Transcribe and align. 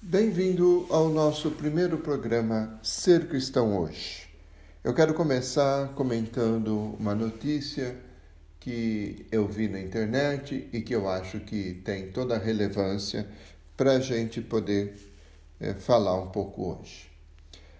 Bem-vindo 0.00 0.86
ao 0.90 1.08
nosso 1.08 1.50
primeiro 1.50 1.98
programa 1.98 2.78
Ser 2.84 3.26
Cristão 3.26 3.76
Hoje. 3.76 4.28
Eu 4.84 4.94
quero 4.94 5.12
começar 5.12 5.88
comentando 5.88 6.94
uma 7.00 7.16
notícia 7.16 7.96
que 8.60 9.26
eu 9.32 9.48
vi 9.48 9.66
na 9.68 9.80
internet 9.80 10.68
e 10.72 10.82
que 10.82 10.94
eu 10.94 11.08
acho 11.08 11.40
que 11.40 11.82
tem 11.84 12.12
toda 12.12 12.36
a 12.36 12.38
relevância 12.38 13.28
para 13.76 13.96
a 13.96 14.00
gente 14.00 14.40
poder 14.40 14.96
é, 15.58 15.74
falar 15.74 16.14
um 16.14 16.28
pouco 16.28 16.78
hoje. 16.78 17.10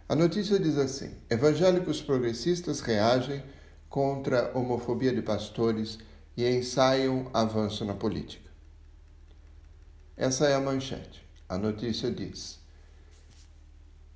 A 0.08 0.16
notícia 0.16 0.58
diz 0.58 0.76
assim: 0.76 1.12
Evangélicos 1.30 2.02
progressistas 2.02 2.80
reagem 2.80 3.44
contra 3.88 4.50
a 4.50 4.58
homofobia 4.58 5.14
de 5.14 5.22
pastores 5.22 6.00
e 6.36 6.44
ensaiam 6.44 7.30
avanço 7.32 7.84
na 7.84 7.94
política. 7.94 8.50
Essa 10.16 10.48
é 10.48 10.54
a 10.56 10.60
manchete. 10.60 11.27
A 11.48 11.56
notícia 11.56 12.10
diz: 12.10 12.58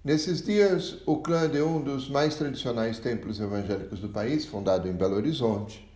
Nesses 0.05 0.43
dias, 0.43 0.99
o 1.07 1.23
clã 1.23 1.49
de 1.49 1.63
um 1.63 1.81
dos 1.81 2.11
mais 2.11 2.35
tradicionais 2.35 2.99
templos 2.99 3.41
evangélicos 3.41 4.01
do 4.01 4.09
país, 4.11 4.45
fundado 4.45 4.87
em 4.87 4.93
Belo 4.93 5.17
Horizonte, 5.17 5.91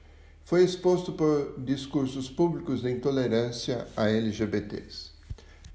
foi 0.45 0.65
exposto 0.65 1.13
por 1.13 1.57
discursos 1.59 2.31
públicos 2.31 2.81
de 2.81 2.91
intolerância 2.91 3.87
a 3.95 4.09
LGBTs. 4.09 5.11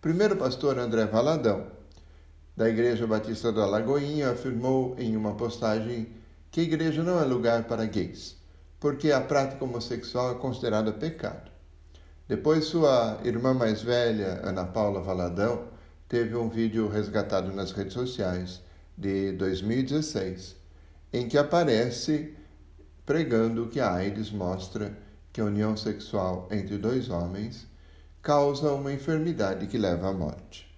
Primeiro 0.02 0.36
pastor 0.36 0.80
André 0.80 1.06
Valadão, 1.06 1.68
da 2.58 2.68
Igreja 2.68 3.06
Batista 3.06 3.52
da 3.52 3.68
Lagoinha, 3.68 4.32
afirmou 4.32 4.96
em 4.98 5.16
uma 5.16 5.36
postagem 5.36 6.08
que 6.50 6.62
a 6.62 6.64
igreja 6.64 7.04
não 7.04 7.22
é 7.22 7.24
lugar 7.24 7.66
para 7.66 7.86
gays, 7.86 8.36
porque 8.80 9.12
a 9.12 9.22
prática 9.22 9.64
homossexual 9.64 10.32
é 10.32 10.36
considerada 10.40 10.92
pecado. 10.92 11.52
Depois, 12.32 12.64
sua 12.64 13.20
irmã 13.26 13.54
mais 13.54 13.82
velha, 13.82 14.40
Ana 14.42 14.64
Paula 14.64 15.02
Valadão, 15.02 15.66
teve 16.08 16.34
um 16.34 16.48
vídeo 16.48 16.88
resgatado 16.88 17.52
nas 17.52 17.74
redes 17.74 17.92
sociais 17.92 18.62
de 18.98 19.34
2016, 19.34 20.56
em 21.12 21.28
que 21.28 21.38
aparece 21.38 22.34
pregando 23.06 23.68
que 23.68 23.82
a 23.82 23.96
AIDS 23.96 24.32
mostra 24.32 24.98
que 25.34 25.42
a 25.42 25.44
união 25.44 25.76
sexual 25.76 26.48
entre 26.50 26.78
dois 26.78 27.10
homens 27.10 27.68
causa 28.22 28.72
uma 28.72 28.94
enfermidade 28.94 29.68
que 29.68 29.78
leva 29.78 30.08
à 30.08 30.14
morte. 30.14 30.74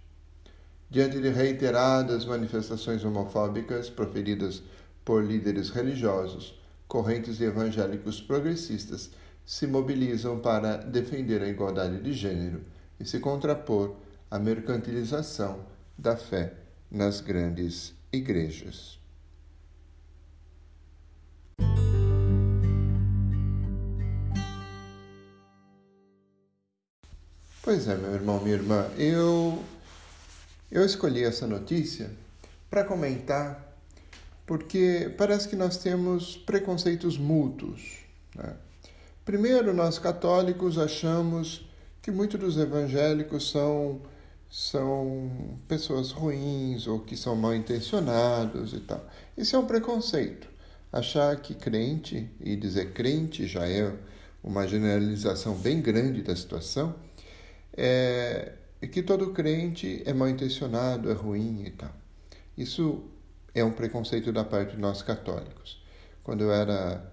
Diante 0.90 1.22
de 1.22 1.30
reiteradas 1.30 2.26
manifestações 2.26 3.06
homofóbicas 3.06 3.92
proferidas 3.92 4.64
por 5.06 5.24
líderes 5.24 5.70
religiosos, 5.70 6.60
correntes 6.88 7.40
evangélicos 7.40 8.20
progressistas 8.20 9.12
se 9.46 9.68
mobilizam 9.68 10.40
para 10.40 10.78
defender 10.78 11.42
a 11.42 11.48
igualdade 11.48 12.02
de 12.02 12.14
gênero 12.14 12.62
e 13.00 13.06
se 13.06 13.20
contrapor 13.20 13.96
à 14.30 14.40
mercantilização 14.40 15.66
da 15.98 16.16
fé 16.16 16.54
nas 16.90 17.22
grandes 17.22 17.94
igrejas. 18.12 19.00
Pois 27.62 27.88
é, 27.88 27.96
meu 27.96 28.14
irmão, 28.14 28.42
minha 28.42 28.56
irmã, 28.56 28.88
eu 28.98 29.64
eu 30.70 30.84
escolhi 30.84 31.24
essa 31.24 31.48
notícia 31.48 32.12
para 32.70 32.84
comentar 32.84 33.74
porque 34.46 35.14
parece 35.18 35.48
que 35.48 35.56
nós 35.56 35.78
temos 35.78 36.36
preconceitos 36.36 37.18
mútuos. 37.18 38.00
Né? 38.36 38.54
Primeiro, 39.26 39.74
nós 39.74 39.98
católicos 39.98 40.78
achamos 40.78 41.66
que 42.02 42.12
muitos 42.12 42.38
dos 42.38 42.58
evangélicos 42.58 43.50
são, 43.50 44.02
são 44.50 45.58
pessoas 45.66 46.12
ruins 46.12 46.88
ou 46.88 47.00
que 47.00 47.16
são 47.16 47.34
mal 47.34 47.56
intencionados 47.56 48.74
e 48.74 48.82
tal. 48.82 49.02
Isso 49.38 49.56
é 49.56 49.60
um 49.60 49.66
preconceito. 49.66 50.50
Achar 50.92 51.36
que 51.38 51.56
crente, 51.56 52.30
e 52.42 52.56
dizer 52.58 52.92
crente 52.92 53.48
já 53.48 53.66
é 53.66 53.94
uma 54.44 54.68
generalização 54.68 55.56
bem 55.56 55.82
grande 55.82 56.22
da 56.22 56.36
situação, 56.36 56.94
é 57.76 58.52
que 58.92 59.02
todo 59.02 59.32
crente 59.32 60.04
é 60.06 60.14
mal 60.14 60.28
intencionado, 60.28 61.10
é 61.10 61.14
ruim 61.14 61.64
e 61.66 61.72
tal. 61.72 61.92
Isso 62.58 63.06
é 63.56 63.64
um 63.64 63.72
preconceito 63.72 64.34
da 64.34 64.44
parte 64.44 64.76
de 64.76 64.82
nós 64.82 65.02
católicos. 65.02 65.82
Quando 66.22 66.42
eu 66.42 66.52
era, 66.52 67.10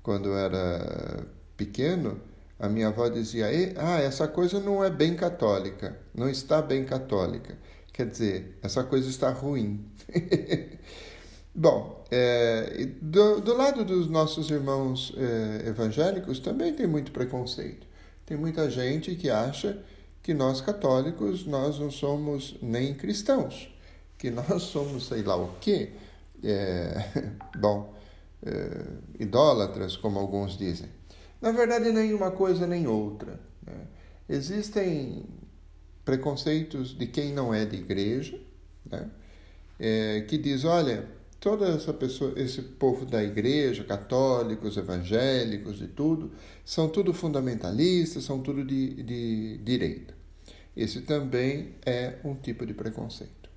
quando 0.00 0.28
eu 0.28 0.38
era 0.38 1.26
pequeno, 1.60 2.18
a 2.58 2.68
minha 2.68 2.88
avó 2.88 3.06
dizia: 3.08 3.46
Ah, 3.76 4.00
essa 4.00 4.26
coisa 4.26 4.58
não 4.58 4.82
é 4.82 4.88
bem 4.88 5.14
católica, 5.14 5.98
não 6.14 6.28
está 6.28 6.62
bem 6.62 6.84
católica. 6.84 7.58
Quer 7.92 8.06
dizer, 8.06 8.58
essa 8.62 8.82
coisa 8.82 9.10
está 9.10 9.30
ruim. 9.30 9.84
Bom, 11.54 12.02
é, 12.10 12.86
do, 13.02 13.40
do, 13.40 13.54
lado 13.54 13.84
dos 13.84 14.08
nossos 14.08 14.50
irmãos 14.50 15.12
é, 15.16 15.68
evangélicos 15.68 16.38
também 16.38 16.72
tem 16.72 16.86
muito 16.86 17.12
preconceito. 17.12 17.86
Tem 18.24 18.38
muita 18.38 18.70
gente 18.70 19.14
que 19.16 19.28
acha 19.28 19.78
que 20.22 20.32
nós 20.32 20.60
católicos 20.62 21.44
nós 21.44 21.78
não 21.78 21.90
somos 21.90 22.56
nem 22.62 22.94
cristãos, 22.94 23.68
que 24.16 24.30
nós 24.30 24.62
somos 24.62 25.08
sei 25.08 25.22
lá 25.22 25.36
o 25.36 25.56
quê. 25.60 25.90
É, 26.42 27.04
bom, 27.58 27.92
é, 28.42 28.86
idólatras, 29.18 29.96
como 29.96 30.18
alguns 30.18 30.56
dizem. 30.56 30.99
Na 31.40 31.52
verdade, 31.52 31.90
nem 31.92 32.12
uma 32.12 32.30
coisa 32.30 32.66
nem 32.66 32.86
outra. 32.86 33.40
Né? 33.66 33.86
Existem 34.28 35.24
preconceitos 36.04 36.96
de 36.96 37.06
quem 37.06 37.32
não 37.32 37.52
é 37.52 37.64
de 37.64 37.76
igreja, 37.76 38.38
né? 38.84 39.10
é, 39.78 40.24
que 40.28 40.36
diz, 40.36 40.64
olha, 40.64 41.06
toda 41.40 41.66
essa 41.68 41.92
pessoa, 41.92 42.34
esse 42.36 42.60
povo 42.60 43.06
da 43.06 43.24
igreja, 43.24 43.82
católicos, 43.82 44.76
evangélicos 44.76 45.80
e 45.80 45.86
tudo, 45.86 46.30
são 46.64 46.88
tudo 46.88 47.14
fundamentalistas, 47.14 48.24
são 48.24 48.40
tudo 48.40 48.64
de, 48.64 49.02
de 49.02 49.58
direita. 49.58 50.14
Esse 50.76 51.00
também 51.00 51.74
é 51.84 52.16
um 52.24 52.34
tipo 52.34 52.64
de 52.66 52.74
preconceito. 52.74 53.48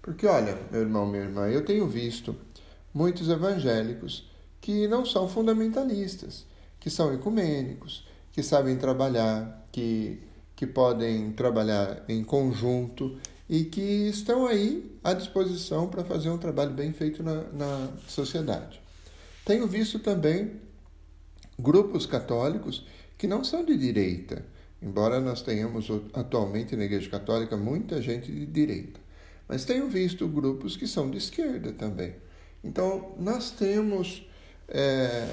Porque, 0.00 0.26
olha, 0.26 0.58
meu 0.70 0.82
irmão, 0.82 1.06
minha 1.06 1.22
irmã, 1.22 1.48
eu 1.48 1.64
tenho 1.64 1.86
visto 1.86 2.36
muitos 2.92 3.28
evangélicos 3.28 4.30
que 4.60 4.86
não 4.86 5.04
são 5.04 5.28
fundamentalistas, 5.28 6.46
que 6.82 6.90
são 6.90 7.14
ecumênicos, 7.14 8.04
que 8.32 8.42
sabem 8.42 8.76
trabalhar, 8.76 9.68
que, 9.70 10.20
que 10.56 10.66
podem 10.66 11.30
trabalhar 11.30 12.02
em 12.08 12.24
conjunto 12.24 13.16
e 13.48 13.62
que 13.66 14.08
estão 14.08 14.46
aí 14.48 14.98
à 15.04 15.12
disposição 15.12 15.86
para 15.86 16.02
fazer 16.02 16.28
um 16.28 16.38
trabalho 16.38 16.72
bem 16.72 16.92
feito 16.92 17.22
na, 17.22 17.44
na 17.52 17.88
sociedade. 18.08 18.80
Tenho 19.44 19.64
visto 19.68 20.00
também 20.00 20.60
grupos 21.56 22.04
católicos 22.04 22.84
que 23.16 23.28
não 23.28 23.44
são 23.44 23.64
de 23.64 23.76
direita, 23.76 24.44
embora 24.82 25.20
nós 25.20 25.40
tenhamos 25.40 25.86
atualmente 26.12 26.74
na 26.74 26.82
Igreja 26.82 27.08
Católica 27.08 27.56
muita 27.56 28.02
gente 28.02 28.32
de 28.32 28.44
direita. 28.44 28.98
Mas 29.46 29.64
tenho 29.64 29.88
visto 29.88 30.26
grupos 30.26 30.76
que 30.76 30.88
são 30.88 31.08
de 31.08 31.18
esquerda 31.18 31.72
também. 31.72 32.16
Então, 32.64 33.14
nós 33.20 33.52
temos 33.52 34.26
é, 34.68 35.26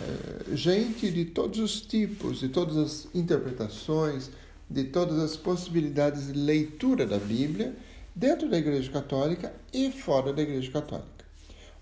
gente 0.53 1.11
de 1.11 1.25
todos 1.25 1.59
os 1.59 1.81
tipos, 1.81 2.39
de 2.39 2.49
todas 2.49 2.77
as 2.77 3.07
interpretações, 3.13 4.29
de 4.69 4.83
todas 4.85 5.19
as 5.19 5.35
possibilidades 5.35 6.27
de 6.27 6.33
leitura 6.33 7.05
da 7.05 7.17
Bíblia, 7.17 7.75
dentro 8.15 8.49
da 8.49 8.57
Igreja 8.57 8.91
Católica 8.91 9.53
e 9.73 9.91
fora 9.91 10.33
da 10.33 10.41
Igreja 10.41 10.71
Católica. 10.71 11.25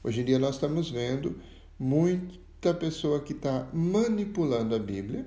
Hoje 0.03 0.21
em 0.21 0.25
dia 0.25 0.39
nós 0.39 0.55
estamos 0.55 0.89
vendo 0.89 1.39
muita 1.79 2.73
pessoa 2.73 3.19
que 3.19 3.33
está 3.33 3.67
manipulando 3.73 4.75
a 4.75 4.79
Bíblia 4.79 5.25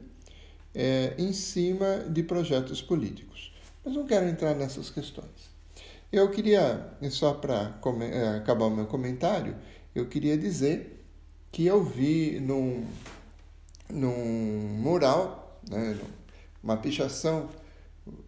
é, 0.75 1.15
em 1.19 1.33
cima 1.33 2.05
de 2.09 2.23
projetos 2.23 2.81
políticos. 2.81 3.53
Mas 3.85 3.95
não 3.95 4.07
quero 4.07 4.27
entrar 4.27 4.55
nessas 4.55 4.91
questões. 4.91 5.51
Eu 6.13 6.31
queria, 6.31 6.97
só 7.11 7.35
para 7.35 7.79
é, 8.03 8.37
acabar 8.37 8.67
o 8.67 8.71
meu 8.71 8.87
comentário, 8.87 9.57
eu 9.95 10.07
queria 10.07 10.37
dizer 10.37 11.00
que 11.51 11.67
eu 11.67 11.83
vi 11.83 12.39
num, 12.41 12.87
num 13.89 14.79
mural, 14.81 15.61
né, 15.69 15.99
uma 16.63 16.77
pichação 16.77 17.49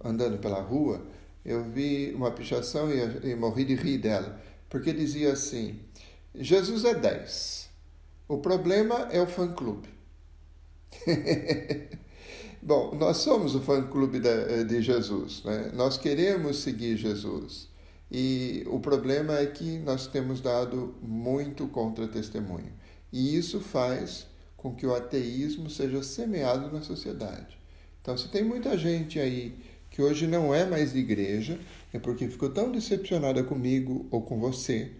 andando 0.02 0.38
pela 0.38 0.60
rua, 0.60 1.04
eu 1.44 1.64
vi 1.64 2.12
uma 2.14 2.30
pichação 2.30 2.90
e, 2.90 3.30
e 3.30 3.34
morri 3.34 3.64
de 3.64 3.74
rir 3.74 3.98
dela, 3.98 4.40
porque 4.68 4.92
dizia 4.92 5.32
assim: 5.32 5.80
Jesus 6.34 6.84
é 6.84 6.94
10, 6.94 7.68
o 8.28 8.38
problema 8.38 9.08
é 9.10 9.20
o 9.20 9.26
fã-clube. 9.26 9.88
Bom, 12.62 12.94
nós 12.94 13.16
somos 13.16 13.56
o 13.56 13.60
fã-clube 13.60 14.20
de 14.20 14.82
Jesus, 14.82 15.42
né? 15.42 15.72
nós 15.74 15.98
queremos 15.98 16.58
seguir 16.62 16.96
Jesus. 16.96 17.68
E 18.08 18.62
o 18.66 18.78
problema 18.78 19.38
é 19.38 19.46
que 19.46 19.78
nós 19.78 20.06
temos 20.06 20.40
dado 20.40 20.94
muito 21.02 21.66
contra-testemunho. 21.66 22.72
E 23.12 23.36
isso 23.36 23.60
faz 23.60 24.26
com 24.56 24.74
que 24.74 24.86
o 24.86 24.94
ateísmo 24.94 25.68
seja 25.68 26.02
semeado 26.02 26.72
na 26.72 26.82
sociedade. 26.82 27.58
Então, 28.00 28.16
se 28.16 28.28
tem 28.28 28.42
muita 28.42 28.76
gente 28.78 29.18
aí 29.18 29.54
que 29.90 30.00
hoje 30.00 30.26
não 30.26 30.54
é 30.54 30.64
mais 30.64 30.94
igreja, 30.94 31.58
é 31.92 31.98
porque 31.98 32.28
ficou 32.28 32.48
tão 32.48 32.72
decepcionada 32.72 33.44
comigo 33.44 34.06
ou 34.10 34.22
com 34.22 34.40
você 34.40 34.92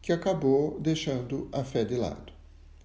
que 0.00 0.12
acabou 0.12 0.80
deixando 0.80 1.48
a 1.52 1.62
fé 1.62 1.84
de 1.84 1.96
lado. 1.96 2.32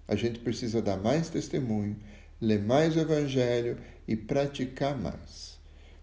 A 0.06 0.14
gente 0.14 0.40
precisa 0.40 0.82
dar 0.82 0.98
mais 0.98 1.30
testemunho, 1.30 1.96
ler 2.40 2.62
mais 2.62 2.94
o 2.96 3.00
Evangelho 3.00 3.78
e 4.06 4.14
praticar 4.14 4.96
mais. 4.96 5.58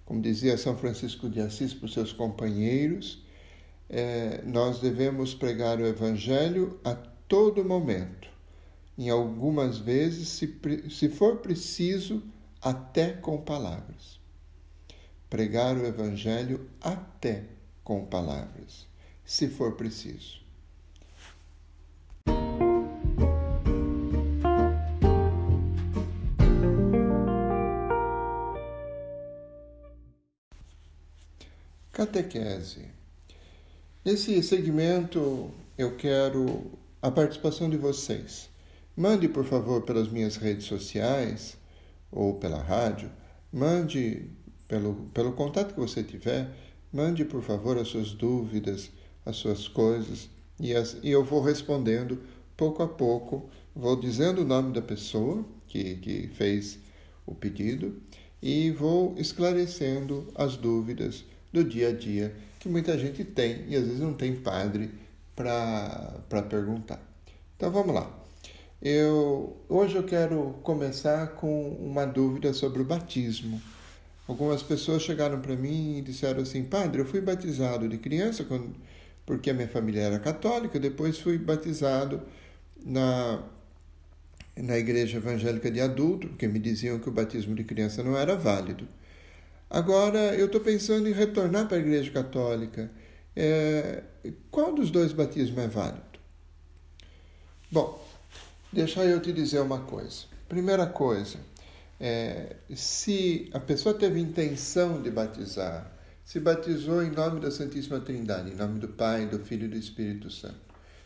Como 0.05 0.21
dizia 0.21 0.57
São 0.57 0.75
Francisco 0.75 1.29
de 1.29 1.39
Assis 1.39 1.73
para 1.73 1.85
os 1.85 1.93
seus 1.93 2.11
companheiros, 2.11 3.23
é, 3.87 4.41
nós 4.45 4.79
devemos 4.79 5.33
pregar 5.35 5.79
o 5.79 5.85
Evangelho 5.85 6.79
a 6.83 6.95
todo 6.95 7.63
momento, 7.63 8.27
em 9.01 9.09
algumas 9.09 9.79
vezes, 9.79 10.27
se, 10.27 10.59
se 10.91 11.09
for 11.09 11.37
preciso, 11.37 12.21
até 12.61 13.11
com 13.11 13.41
palavras. 13.41 14.19
Pregar 15.27 15.75
o 15.75 15.87
Evangelho 15.87 16.69
até 16.79 17.45
com 17.83 18.05
palavras, 18.05 18.85
se 19.25 19.47
for 19.47 19.73
preciso. 19.73 20.39
Catequese. 31.91 32.85
Nesse 34.05 34.43
segmento, 34.43 35.49
eu 35.75 35.97
quero 35.97 36.79
a 37.01 37.09
participação 37.09 37.67
de 37.67 37.77
vocês. 37.77 38.50
Mande, 38.95 39.29
por 39.29 39.45
favor, 39.45 39.83
pelas 39.83 40.09
minhas 40.09 40.35
redes 40.35 40.65
sociais 40.65 41.57
ou 42.11 42.35
pela 42.35 42.61
rádio, 42.61 43.09
mande 43.51 44.29
pelo, 44.67 44.95
pelo 45.13 45.31
contato 45.33 45.73
que 45.73 45.79
você 45.79 46.03
tiver, 46.03 46.49
mande, 46.91 47.23
por 47.23 47.41
favor, 47.41 47.77
as 47.77 47.87
suas 47.87 48.11
dúvidas, 48.11 48.91
as 49.25 49.37
suas 49.37 49.67
coisas, 49.67 50.29
e, 50.59 50.75
as, 50.75 50.97
e 51.01 51.09
eu 51.09 51.23
vou 51.23 51.41
respondendo 51.41 52.21
pouco 52.55 52.83
a 52.83 52.87
pouco, 52.87 53.49
vou 53.75 53.95
dizendo 53.95 54.41
o 54.41 54.45
nome 54.45 54.73
da 54.73 54.81
pessoa 54.81 55.45
que, 55.67 55.95
que 55.95 56.27
fez 56.33 56.77
o 57.25 57.33
pedido 57.33 58.01
e 58.41 58.71
vou 58.71 59.15
esclarecendo 59.17 60.27
as 60.35 60.57
dúvidas 60.57 61.23
do 61.51 61.63
dia 61.63 61.89
a 61.89 61.93
dia 61.93 62.35
que 62.59 62.69
muita 62.69 62.97
gente 62.97 63.23
tem 63.23 63.65
e 63.67 63.75
às 63.75 63.83
vezes 63.83 63.99
não 63.99 64.13
tem 64.13 64.35
padre 64.35 64.91
para 65.35 66.43
perguntar. 66.49 67.01
Então 67.55 67.71
vamos 67.71 67.95
lá. 67.95 68.20
Eu, 68.81 69.57
hoje 69.69 69.95
eu 69.95 70.03
quero 70.03 70.55
começar 70.63 71.35
com 71.35 71.69
uma 71.69 72.03
dúvida 72.03 72.51
sobre 72.51 72.81
o 72.81 72.85
batismo. 72.85 73.61
Algumas 74.27 74.63
pessoas 74.63 75.03
chegaram 75.03 75.39
para 75.39 75.55
mim 75.55 75.99
e 75.99 76.01
disseram 76.01 76.41
assim: 76.41 76.63
Padre, 76.63 77.01
eu 77.01 77.05
fui 77.05 77.21
batizado 77.21 77.87
de 77.87 77.99
criança 77.99 78.43
quando, 78.43 78.75
porque 79.23 79.51
a 79.51 79.53
minha 79.53 79.67
família 79.67 80.01
era 80.01 80.19
católica, 80.19 80.79
depois 80.79 81.19
fui 81.19 81.37
batizado 81.37 82.23
na, 82.83 83.43
na 84.57 84.77
igreja 84.79 85.17
evangélica 85.17 85.69
de 85.69 85.79
adulto, 85.79 86.27
porque 86.29 86.47
me 86.47 86.57
diziam 86.57 86.97
que 86.97 87.07
o 87.07 87.11
batismo 87.11 87.53
de 87.53 87.63
criança 87.63 88.01
não 88.01 88.17
era 88.17 88.35
válido. 88.35 88.87
Agora, 89.69 90.35
eu 90.35 90.47
estou 90.47 90.59
pensando 90.59 91.07
em 91.07 91.13
retornar 91.13 91.67
para 91.67 91.77
a 91.77 91.79
Igreja 91.79 92.11
Católica. 92.11 92.91
É, 93.35 94.03
qual 94.49 94.73
dos 94.73 94.91
dois 94.91 95.13
batismos 95.13 95.63
é 95.63 95.67
válido? 95.67 96.19
Bom, 97.71 98.01
deixa 98.71 99.03
eu 99.03 99.19
te 99.19 99.33
dizer 99.33 99.59
uma 99.59 99.79
coisa. 99.79 100.25
Primeira 100.47 100.85
coisa, 100.85 101.37
é, 101.99 102.55
se 102.73 103.49
a 103.53 103.59
pessoa 103.59 103.93
teve 103.93 104.19
intenção 104.19 105.01
de 105.01 105.09
batizar, 105.11 105.91
se 106.23 106.39
batizou 106.39 107.03
em 107.03 107.11
nome 107.11 107.39
da 107.39 107.51
Santíssima 107.51 107.99
Trindade, 107.99 108.51
em 108.51 108.55
nome 108.55 108.79
do 108.79 108.87
Pai, 108.87 109.25
do 109.25 109.39
Filho 109.39 109.65
e 109.65 109.69
do 109.69 109.77
Espírito 109.77 110.29
Santo. 110.29 110.59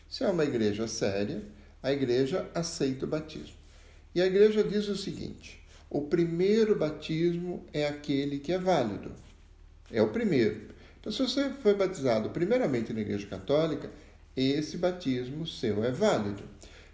Se 0.08 0.24
é 0.24 0.28
uma 0.28 0.44
igreja 0.44 0.86
séria, 0.86 1.42
a 1.82 1.92
igreja 1.92 2.48
aceita 2.54 3.04
o 3.04 3.08
batismo. 3.08 3.56
E 4.14 4.22
a 4.22 4.26
igreja 4.26 4.62
diz 4.62 4.88
o 4.88 4.96
seguinte: 4.96 5.60
o 5.90 6.02
primeiro 6.02 6.76
batismo 6.76 7.64
é 7.72 7.86
aquele 7.86 8.38
que 8.38 8.52
é 8.52 8.58
válido. 8.58 9.12
É 9.90 10.00
o 10.02 10.08
primeiro. 10.08 10.74
Então, 10.98 11.12
se 11.12 11.22
você 11.22 11.50
foi 11.62 11.74
batizado 11.74 12.30
primeiramente 12.30 12.92
na 12.92 13.00
Igreja 13.00 13.26
Católica, 13.26 13.90
esse 14.36 14.76
batismo 14.76 15.46
seu 15.46 15.84
é 15.84 15.92
válido. 15.92 16.42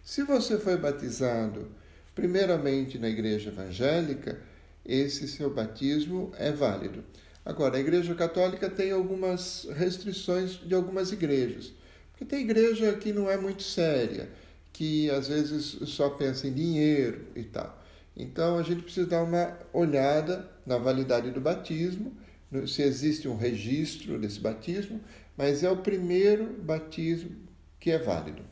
Se 0.04 0.24
você 0.24 0.58
foi 0.58 0.76
batizado 0.76 1.70
primeiramente 2.12 2.98
na 2.98 3.08
Igreja 3.08 3.50
Evangélica, 3.50 4.40
esse 4.84 5.28
seu 5.28 5.48
batismo 5.48 6.32
é 6.36 6.50
válido. 6.50 7.04
Agora, 7.44 7.76
a 7.76 7.80
Igreja 7.80 8.12
Católica 8.14 8.68
tem 8.68 8.90
algumas 8.90 9.66
restrições 9.76 10.60
de 10.66 10.74
algumas 10.74 11.12
igrejas. 11.12 11.72
Porque 12.10 12.24
tem 12.24 12.42
igreja 12.42 12.92
que 12.94 13.12
não 13.12 13.30
é 13.30 13.36
muito 13.36 13.62
séria, 13.62 14.28
que 14.72 15.08
às 15.10 15.28
vezes 15.28 15.78
só 15.88 16.10
pensa 16.10 16.48
em 16.48 16.52
dinheiro 16.52 17.26
e 17.36 17.44
tal. 17.44 17.80
Então 18.16 18.58
a 18.58 18.62
gente 18.62 18.82
precisa 18.82 19.06
dar 19.06 19.22
uma 19.22 19.56
olhada 19.72 20.50
na 20.66 20.78
validade 20.78 21.30
do 21.30 21.40
batismo, 21.40 22.12
se 22.66 22.82
existe 22.82 23.28
um 23.28 23.36
registro 23.36 24.18
desse 24.18 24.40
batismo, 24.40 25.00
mas 25.36 25.62
é 25.62 25.70
o 25.70 25.78
primeiro 25.78 26.44
batismo 26.60 27.30
que 27.80 27.90
é 27.90 27.98
válido. 27.98 28.42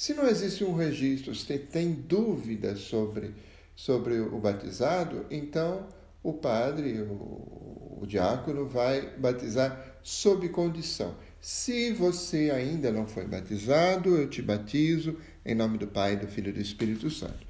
Se 0.00 0.14
não 0.14 0.26
existe 0.26 0.64
um 0.64 0.74
registro, 0.74 1.34
se 1.34 1.58
tem 1.58 1.92
dúvidas 1.92 2.78
sobre, 2.78 3.34
sobre 3.76 4.18
o 4.18 4.38
batizado, 4.38 5.26
então 5.30 5.88
o 6.22 6.32
padre, 6.32 7.02
o, 7.02 7.98
o 8.00 8.06
diácono, 8.06 8.66
vai 8.66 9.14
batizar 9.18 9.98
sob 10.02 10.48
condição. 10.48 11.14
Se 11.38 11.92
você 11.92 12.50
ainda 12.50 12.90
não 12.90 13.06
foi 13.06 13.26
batizado, 13.26 14.16
eu 14.16 14.26
te 14.26 14.40
batizo 14.40 15.18
em 15.44 15.54
nome 15.54 15.76
do 15.76 15.86
Pai, 15.86 16.16
do 16.16 16.26
Filho 16.26 16.48
e 16.48 16.54
do 16.54 16.62
Espírito 16.62 17.10
Santo. 17.10 17.46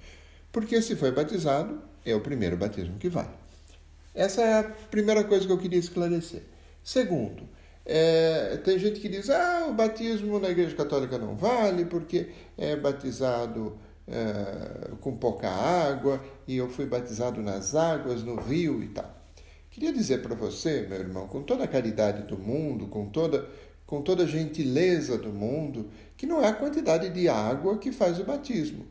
Porque 0.51 0.83
se 0.83 0.97
foi 0.97 1.13
batizado, 1.13 1.81
é 2.05 2.17
o 2.17 2.21
primeiro 2.21 2.57
batismo 2.57 2.99
que 2.99 3.09
vale. 3.09 3.31
Essa 4.13 4.43
é 4.43 4.59
a 4.59 4.65
primeira 4.65 5.23
coisa 5.23 5.47
que 5.47 5.53
eu 5.53 5.59
queria 5.59 5.79
esclarecer. 5.79 6.43
Segundo, 6.83 7.49
é, 7.85 8.57
tem 8.59 8.79
gente 8.79 9.01
que 9.01 9.09
diz: 9.09 9.31
ah, 9.31 9.67
o 9.69 9.75
batismo 9.75 10.39
na 10.39 10.51
Igreja 10.51 10.77
Católica 10.77 11.19
não 11.19 11.37
vale 11.37 11.85
porque 11.85 12.29
é 12.57 12.77
batizado 12.77 13.79
é, 14.07 14.91
com 15.01 15.17
pouca 15.17 15.49
água 15.49 16.23
e 16.47 16.57
eu 16.57 16.69
fui 16.69 16.87
batizado 16.87 17.41
nas 17.43 17.75
águas, 17.75 18.23
no 18.23 18.37
rio 18.37 18.83
e 18.83 18.89
tal. 18.89 19.19
Queria 19.71 19.93
dizer 19.93 20.21
para 20.21 20.35
você, 20.35 20.87
meu 20.89 20.99
irmão, 20.99 21.29
com 21.29 21.43
toda 21.43 21.65
a 21.65 21.69
caridade 21.69 22.25
do 22.25 22.37
mundo, 22.37 22.89
com 22.89 23.07
toda, 23.07 23.49
com 23.87 24.03
toda 24.03 24.25
a 24.25 24.27
gentileza 24.27 25.17
do 25.17 25.33
mundo, 25.33 25.91
que 26.17 26.27
não 26.27 26.43
é 26.43 26.49
a 26.49 26.53
quantidade 26.53 27.09
de 27.11 27.29
água 27.29 27.79
que 27.79 27.93
faz 27.93 28.19
o 28.19 28.25
batismo. 28.25 28.85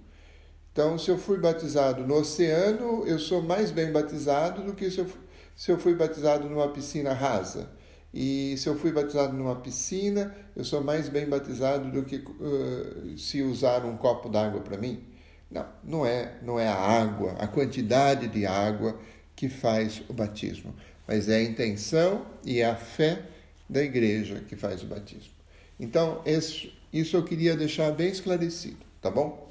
Então, 0.72 0.98
se 0.98 1.12
eu 1.12 1.17
fui 1.17 1.38
batizado 1.38 2.08
no 2.08 2.15
oceano, 2.15 3.05
eu 3.05 3.19
sou 3.19 3.41
mais 3.41 3.72
bem 3.72 3.91
batizado 3.91 4.63
do 4.63 4.74
que 4.74 4.89
se 4.89 5.00
eu, 5.00 5.08
se 5.53 5.69
eu 5.69 5.77
fui 5.77 5.93
batizado 5.93 6.50
numa 6.50 6.69
piscina 6.69 7.12
rasa. 7.12 7.69
E 8.13 8.56
se 8.58 8.68
eu 8.68 8.78
fui 8.78 8.92
batizado 8.92 9.34
numa 9.34 9.56
piscina, 9.56 10.36
eu 10.56 10.63
sou 10.63 10.84
mais 10.84 11.10
bem 11.10 11.28
batizado 11.28 11.92
do 11.92 12.04
que 12.04 12.16
uh, 12.18 13.18
se 13.18 13.42
usar 13.42 13.86
um 13.86 13.96
copo 13.98 14.30
d'água 14.30 14.62
para 14.62 14.78
mim. 14.78 15.04
Não, 15.50 15.66
não 15.84 16.06
é, 16.06 16.34
não 16.42 16.60
é 16.60 16.68
a 16.68 16.75
água, 16.75 17.34
a 17.39 17.48
quantidade 17.48 18.28
de 18.28 18.46
água 18.46 19.00
que 19.36 19.50
faz 19.50 20.01
o 20.08 20.13
batismo, 20.13 20.75
mas 21.08 21.30
é 21.30 21.38
a 21.38 21.44
intenção 21.44 22.25
e 22.44 22.60
é 22.60 22.66
a 22.66 22.75
fé 22.75 23.24
da 23.68 23.82
igreja 23.82 24.44
que 24.48 24.56
faz 24.56 24.84
o 24.84 24.88
batismo. 24.88 25.34
Então, 25.80 26.22
isso, 26.25 26.72
isso 26.92 27.16
eu 27.16 27.24
queria 27.24 27.56
deixar 27.56 27.92
bem 27.92 28.10
esclarecido, 28.10 28.86
tá 29.01 29.10
bom? 29.10 29.50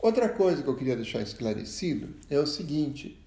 Outra 0.00 0.28
coisa 0.28 0.62
que 0.62 0.68
eu 0.68 0.76
queria 0.76 0.96
deixar 0.96 1.20
esclarecido 1.20 2.08
é 2.28 2.38
o 2.38 2.46
seguinte: 2.46 3.18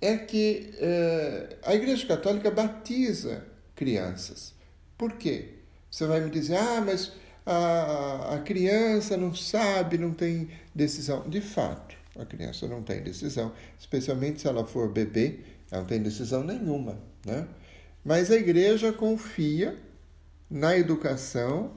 é 0.00 0.16
que 0.16 0.74
é, 0.78 1.56
a 1.62 1.74
Igreja 1.74 2.06
Católica 2.06 2.50
batiza 2.50 3.44
crianças. 3.76 4.54
Por 4.98 5.12
quê? 5.12 5.50
Você 5.90 6.06
vai 6.06 6.20
me 6.20 6.30
dizer, 6.30 6.56
ah, 6.56 6.82
mas 6.84 7.12
a, 7.44 8.34
a 8.34 8.38
criança 8.40 9.16
não 9.16 9.34
sabe, 9.34 9.98
não 9.98 10.12
tem 10.12 10.50
decisão. 10.74 11.28
De 11.28 11.40
fato, 11.40 11.94
a 12.18 12.24
criança 12.24 12.66
não 12.66 12.82
tem 12.82 13.02
decisão, 13.02 13.52
especialmente 13.78 14.40
se 14.40 14.48
ela 14.48 14.66
for 14.66 14.90
bebê, 14.90 15.40
ela 15.70 15.82
não 15.82 15.88
tem 15.88 16.02
decisão 16.02 16.42
nenhuma. 16.42 16.98
Né? 17.24 17.46
Mas 18.04 18.30
a 18.30 18.36
igreja 18.36 18.92
confia 18.92 19.78
na 20.50 20.76
educação 20.76 21.72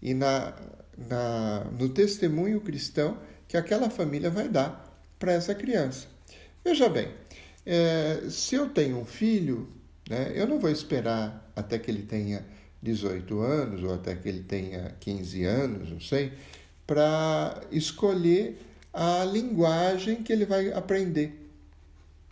e 0.00 0.14
na, 0.14 0.54
na, 0.96 1.64
no 1.78 1.88
testemunho 1.88 2.60
cristão 2.60 3.18
que 3.48 3.56
aquela 3.56 3.90
família 3.90 4.30
vai 4.30 4.48
dar 4.48 4.86
para 5.18 5.32
essa 5.32 5.54
criança. 5.54 6.06
Veja 6.64 6.88
bem, 6.88 7.08
é, 7.66 8.22
se 8.30 8.54
eu 8.54 8.68
tenho 8.68 8.98
um 8.98 9.04
filho, 9.04 9.68
né, 10.10 10.32
eu 10.34 10.46
não 10.46 10.58
vou 10.58 10.68
esperar 10.70 11.50
até 11.54 11.78
que 11.78 11.88
ele 11.88 12.02
tenha 12.02 12.44
18 12.82 13.40
anos 13.40 13.82
ou 13.84 13.94
até 13.94 14.14
que 14.14 14.28
ele 14.28 14.42
tenha 14.42 14.94
15 14.98 15.44
anos, 15.44 15.90
não 15.90 16.00
sei, 16.00 16.32
para 16.84 17.60
escolher 17.70 18.60
a 18.92 19.24
linguagem 19.24 20.22
que 20.24 20.32
ele 20.32 20.44
vai 20.44 20.72
aprender. 20.72 21.48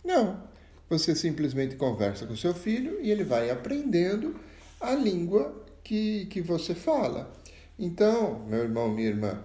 Não. 0.03 0.43
você 0.89 1.15
simplesmente 1.15 1.75
conversa 1.75 2.25
com 2.25 2.35
seu 2.35 2.53
filho 2.53 2.99
e 3.01 3.11
ele 3.11 3.23
vai 3.23 3.49
aprendendo 3.49 4.35
a 4.81 4.93
língua 4.93 5.65
que, 5.83 6.25
que 6.25 6.41
você 6.41 6.75
fala. 6.75 7.33
Então, 7.77 8.45
meu 8.47 8.59
irmão, 8.59 8.89
minha 8.89 9.07
irmã, 9.07 9.41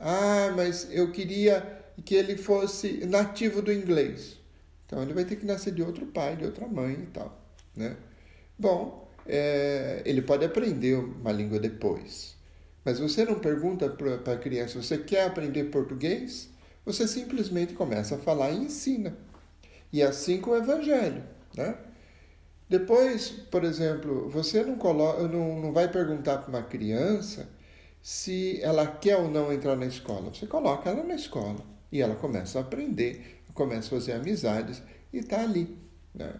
ah, 0.00 0.52
mas 0.56 0.88
eu 0.90 1.12
queria 1.12 1.84
que 2.04 2.14
ele 2.14 2.36
fosse 2.36 3.04
nativo 3.06 3.60
do 3.60 3.72
inglês. 3.72 4.38
Então 4.86 5.02
ele 5.02 5.12
vai 5.12 5.24
ter 5.24 5.36
que 5.36 5.44
nascer 5.44 5.74
de 5.74 5.82
outro 5.82 6.06
pai, 6.06 6.36
de 6.36 6.44
outra 6.44 6.66
mãe 6.66 6.94
e 6.94 7.06
tal, 7.06 7.45
né? 7.76 7.96
Bom, 8.58 9.08
é, 9.26 10.02
ele 10.04 10.22
pode 10.22 10.44
aprender 10.44 10.94
uma 10.94 11.32
língua 11.32 11.58
depois. 11.58 12.36
Mas 12.84 12.98
você 12.98 13.24
não 13.24 13.40
pergunta 13.40 13.88
para 13.88 14.32
a 14.32 14.38
criança, 14.38 14.80
você 14.80 14.98
quer 14.98 15.26
aprender 15.26 15.64
português? 15.64 16.48
Você 16.84 17.08
simplesmente 17.08 17.74
começa 17.74 18.14
a 18.14 18.18
falar 18.18 18.52
e 18.52 18.58
ensina. 18.58 19.16
E 19.92 20.02
assim 20.02 20.40
com 20.40 20.52
o 20.52 20.56
evangelho, 20.56 21.24
né? 21.56 21.76
Depois, 22.68 23.30
por 23.30 23.62
exemplo, 23.64 24.28
você 24.28 24.62
não, 24.62 24.76
coloca, 24.76 25.22
não, 25.28 25.60
não 25.60 25.72
vai 25.72 25.88
perguntar 25.90 26.38
para 26.38 26.48
uma 26.48 26.62
criança 26.62 27.48
se 28.02 28.60
ela 28.62 28.86
quer 28.86 29.16
ou 29.16 29.28
não 29.28 29.52
entrar 29.52 29.76
na 29.76 29.86
escola. 29.86 30.32
Você 30.32 30.46
coloca 30.46 30.90
ela 30.90 31.04
na 31.04 31.14
escola 31.14 31.64
e 31.90 32.00
ela 32.00 32.16
começa 32.16 32.58
a 32.58 32.62
aprender, 32.62 33.42
começa 33.54 33.88
a 33.88 33.98
fazer 33.98 34.12
amizades 34.12 34.82
e 35.12 35.18
está 35.18 35.42
ali. 35.42 35.76
Né? 36.14 36.32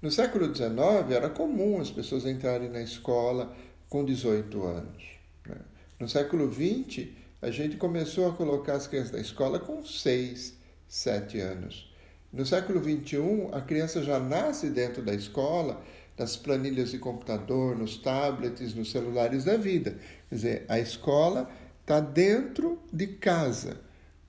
No 0.00 0.12
século 0.12 0.54
XIX 0.54 1.10
era 1.10 1.28
comum 1.28 1.80
as 1.80 1.90
pessoas 1.90 2.24
entrarem 2.24 2.70
na 2.70 2.80
escola 2.80 3.52
com 3.88 4.04
18 4.04 4.62
anos. 4.62 5.04
Né? 5.44 5.56
No 5.98 6.08
século 6.08 6.48
XX, 6.52 7.08
a 7.42 7.50
gente 7.50 7.76
começou 7.76 8.28
a 8.28 8.32
colocar 8.32 8.74
as 8.74 8.86
crianças 8.86 9.10
na 9.10 9.18
escola 9.18 9.58
com 9.58 9.84
6, 9.84 10.56
7 10.86 11.40
anos. 11.40 11.92
No 12.32 12.46
século 12.46 12.80
XXI, 12.80 13.48
a 13.50 13.60
criança 13.60 14.00
já 14.04 14.20
nasce 14.20 14.70
dentro 14.70 15.02
da 15.02 15.12
escola, 15.12 15.82
das 16.16 16.36
planilhas 16.36 16.92
de 16.92 16.98
computador, 16.98 17.76
nos 17.76 17.96
tablets, 17.96 18.74
nos 18.74 18.92
celulares 18.92 19.44
da 19.44 19.56
vida. 19.56 19.98
Quer 20.28 20.34
dizer, 20.34 20.64
a 20.68 20.78
escola 20.78 21.50
está 21.80 21.98
dentro 21.98 22.78
de 22.92 23.08
casa, 23.08 23.80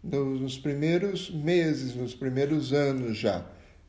nos 0.01 0.57
primeiros 0.57 1.29
meses, 1.29 1.93
nos 1.93 2.15
primeiros 2.15 2.73
anos 2.73 3.17
já 3.17 3.45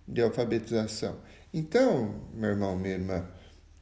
de 0.07 0.21
alfabetização. 0.21 1.17
Então, 1.53 2.23
meu 2.33 2.51
irmão, 2.51 2.77
minha 2.77 2.95
irmã, 2.95 3.29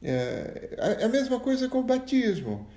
é, 0.01 0.97
é 0.99 1.05
a 1.05 1.09
mesma 1.09 1.39
coisa 1.39 1.67
com 1.67 1.79
o 1.79 1.83
batismo. 1.83 2.67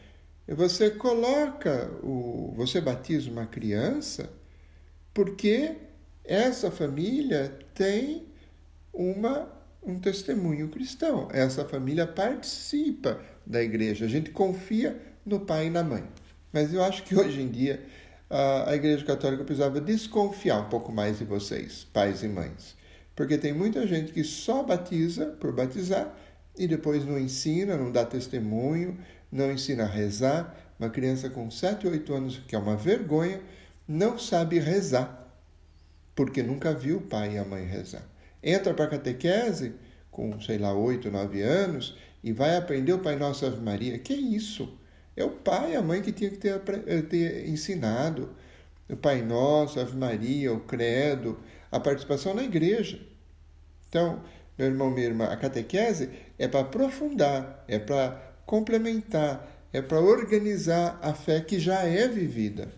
Você 0.47 0.91
coloca 0.91 1.91
o, 2.03 2.53
você 2.57 2.81
batiza 2.81 3.31
uma 3.31 3.47
criança 3.47 4.29
porque 5.15 5.77
essa 6.25 6.71
família 6.71 7.57
tem 7.75 8.27
uma, 8.93 9.49
um 9.83 9.99
testemunho 9.99 10.69
cristão. 10.69 11.29
Essa 11.33 11.65
família 11.65 12.07
participa 12.07 13.21
da 13.47 13.63
igreja. 13.63 14.05
A 14.05 14.09
gente 14.09 14.31
confia 14.31 15.01
no 15.25 15.41
pai 15.41 15.67
e 15.67 15.71
na 15.71 15.83
mãe. 15.83 16.05
Mas 16.53 16.75
eu 16.75 16.83
acho 16.83 17.03
que 17.05 17.17
hoje 17.17 17.41
em 17.41 17.49
dia 17.49 17.83
a 18.67 18.75
Igreja 18.75 19.05
Católica 19.05 19.45
precisava 19.45 19.81
desconfiar 19.81 20.59
um 20.59 20.69
pouco 20.69 20.91
mais 20.91 21.19
de 21.19 21.25
vocês, 21.25 21.87
pais 21.93 22.23
e 22.23 22.29
mães. 22.29 22.77
Porque 23.15 23.37
tem 23.37 23.53
muita 23.53 23.87
gente 23.87 24.13
que 24.13 24.25
só 24.25 24.63
batiza 24.63 25.27
por 25.27 25.53
batizar 25.53 26.15
e 26.57 26.67
depois 26.67 27.05
não 27.05 27.19
ensina, 27.19 27.77
não 27.77 27.91
dá 27.91 28.05
testemunho, 28.05 28.99
não 29.31 29.51
ensina 29.53 29.85
a 29.85 29.87
rezar. 29.87 30.57
Uma 30.79 30.91
criança 30.91 31.31
com 31.31 31.51
7, 31.51 31.87
8 31.87 32.15
anos, 32.15 32.43
que 32.47 32.57
é 32.57 32.59
uma 32.59 32.77
vergonha, 32.77 33.41
não 33.87 34.19
sabe 34.19 34.59
rezar 34.59 35.23
porque 36.15 36.43
nunca 36.43 36.75
viu 36.75 36.99
o 36.99 37.03
pai 37.03 37.35
e 37.35 37.39
a 37.39 37.45
mãe 37.45 37.65
rezar. 37.65 38.03
Entra 38.43 38.75
para 38.75 38.85
a 38.87 38.89
catequese 38.89 39.75
com, 40.11 40.41
sei 40.41 40.59
lá, 40.59 40.75
8, 40.75 41.11
9 41.11 41.43
anos 41.43 41.97
e 42.23 42.33
vai 42.33 42.57
aprender 42.57 42.93
o 42.93 42.99
Pai 42.99 43.17
Nosso 43.17 43.47
Ave 43.47 43.61
Maria. 43.61 43.99
Que 43.99 44.13
isso? 44.13 44.79
É 45.17 45.25
o 45.25 45.31
pai 45.31 45.73
e 45.73 45.77
a 45.77 45.83
mãe 45.83 46.03
que 46.03 46.13
tinha 46.13 46.31
que 46.31 46.37
ter, 46.37 46.59
ter 47.09 47.49
ensinado 47.49 48.31
o 48.89 48.97
Pai 48.97 49.23
Nosso, 49.23 49.81
Ave 49.81 49.97
Maria, 49.97 50.53
o 50.53 50.61
Credo, 50.61 51.39
a 51.73 51.81
participação 51.81 52.35
na 52.35 52.45
igreja. 52.45 53.01
Então, 53.89 54.23
meu 54.59 54.69
irmão, 54.69 54.91
minha 54.91 55.07
irmã, 55.07 55.25
a 55.25 55.37
catequese 55.37 56.11
é 56.39 56.47
para 56.47 56.61
aprofundar, 56.61 57.65
é 57.67 57.79
para 57.79 58.35
complementar, 58.45 59.67
é 59.73 59.81
para 59.81 59.99
organizar 59.99 60.99
a 61.03 61.15
fé 61.15 61.41
que 61.41 61.59
já 61.59 61.83
é 61.83 62.07
vivida. 62.07 62.73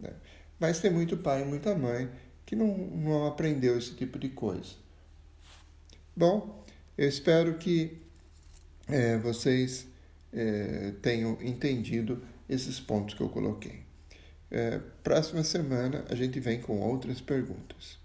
Né? 0.00 0.10
Mas 0.58 0.80
tem 0.80 0.90
muito 0.90 1.16
pai 1.16 1.42
e 1.42 1.44
muita 1.44 1.74
mãe 1.74 2.10
que 2.46 2.56
não, 2.56 2.76
não 2.76 3.26
aprendeu 3.26 3.78
esse 3.78 3.94
tipo 3.94 4.18
de 4.18 4.30
coisa. 4.30 4.72
Bom, 6.16 6.64
eu 6.96 7.08
espero 7.08 7.54
que 7.58 7.98
é, 8.88 9.18
vocês 9.18 9.86
é, 10.32 10.92
tenham 11.02 11.38
entendido 11.42 12.22
esses 12.48 12.80
pontos 12.80 13.14
que 13.14 13.20
eu 13.20 13.28
coloquei. 13.28 13.82
É, 14.50 14.78
próxima 15.02 15.42
semana 15.42 16.04
a 16.08 16.14
gente 16.14 16.38
vem 16.38 16.60
com 16.60 16.80
outras 16.80 17.20
perguntas. 17.20 17.98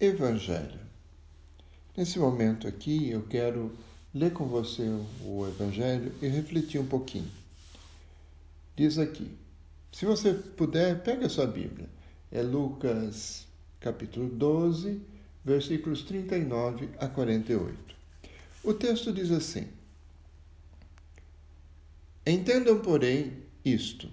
Evangelho. 0.00 0.78
Nesse 1.96 2.18
momento 2.18 2.68
aqui 2.68 3.10
eu 3.10 3.22
quero 3.22 3.72
ler 4.14 4.32
com 4.32 4.46
você 4.46 4.82
o 5.24 5.46
Evangelho 5.46 6.12
e 6.22 6.28
refletir 6.28 6.80
um 6.80 6.86
pouquinho. 6.86 7.30
Diz 8.76 8.98
aqui: 8.98 9.30
se 9.90 10.06
você 10.06 10.32
puder, 10.32 11.02
pega 11.02 11.26
a 11.26 11.28
sua 11.28 11.46
Bíblia. 11.46 11.88
É 12.30 12.42
Lucas 12.42 13.46
capítulo 13.80 14.28
12, 14.28 15.00
versículos 15.44 16.02
39 16.02 16.88
a 16.98 17.08
48. 17.08 17.76
O 18.62 18.74
texto 18.74 19.12
diz 19.12 19.30
assim: 19.30 19.66
Entendam, 22.30 22.78
porém, 22.80 23.38
isto: 23.64 24.06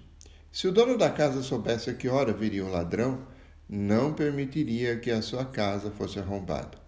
se 0.50 0.66
o 0.66 0.72
dono 0.72 0.96
da 0.96 1.10
casa 1.10 1.42
soubesse 1.42 1.90
a 1.90 1.94
que 1.94 2.08
hora 2.08 2.32
viria 2.32 2.64
o 2.64 2.70
ladrão, 2.70 3.26
não 3.68 4.14
permitiria 4.14 4.98
que 4.98 5.10
a 5.10 5.20
sua 5.20 5.44
casa 5.44 5.90
fosse 5.90 6.18
arrombada. 6.18 6.78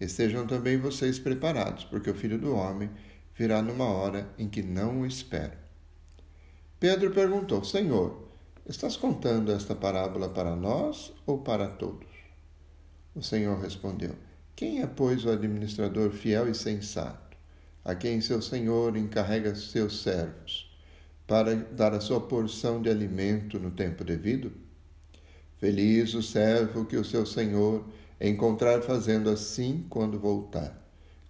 Estejam 0.00 0.46
também 0.46 0.78
vocês 0.78 1.18
preparados, 1.18 1.84
porque 1.84 2.08
o 2.08 2.14
filho 2.14 2.38
do 2.38 2.54
homem 2.54 2.88
virá 3.36 3.60
numa 3.60 3.84
hora 3.84 4.32
em 4.38 4.48
que 4.48 4.62
não 4.62 5.02
o 5.02 5.06
espera. 5.06 5.58
Pedro 6.78 7.10
perguntou: 7.10 7.62
Senhor, 7.62 8.30
estás 8.66 8.96
contando 8.96 9.52
esta 9.52 9.74
parábola 9.74 10.30
para 10.30 10.56
nós 10.56 11.12
ou 11.26 11.40
para 11.40 11.66
todos? 11.66 12.08
O 13.14 13.22
Senhor 13.22 13.60
respondeu: 13.60 14.14
Quem 14.56 14.80
é, 14.80 14.86
pois, 14.86 15.26
o 15.26 15.30
administrador 15.30 16.10
fiel 16.10 16.48
e 16.48 16.54
sensato, 16.54 17.36
a 17.84 17.94
quem 17.94 18.22
seu 18.22 18.40
senhor 18.40 18.96
encarrega 18.96 19.54
seus 19.54 20.02
servos, 20.02 20.69
para 21.30 21.54
dar 21.54 21.94
a 21.94 22.00
sua 22.00 22.20
porção 22.20 22.82
de 22.82 22.90
alimento 22.90 23.56
no 23.60 23.70
tempo 23.70 24.02
devido? 24.02 24.50
Feliz 25.58 26.12
o 26.12 26.24
servo 26.24 26.84
que 26.84 26.96
o 26.96 27.04
seu 27.04 27.24
senhor 27.24 27.84
encontrar 28.20 28.82
fazendo 28.82 29.30
assim 29.30 29.86
quando 29.88 30.18
voltar. 30.18 30.76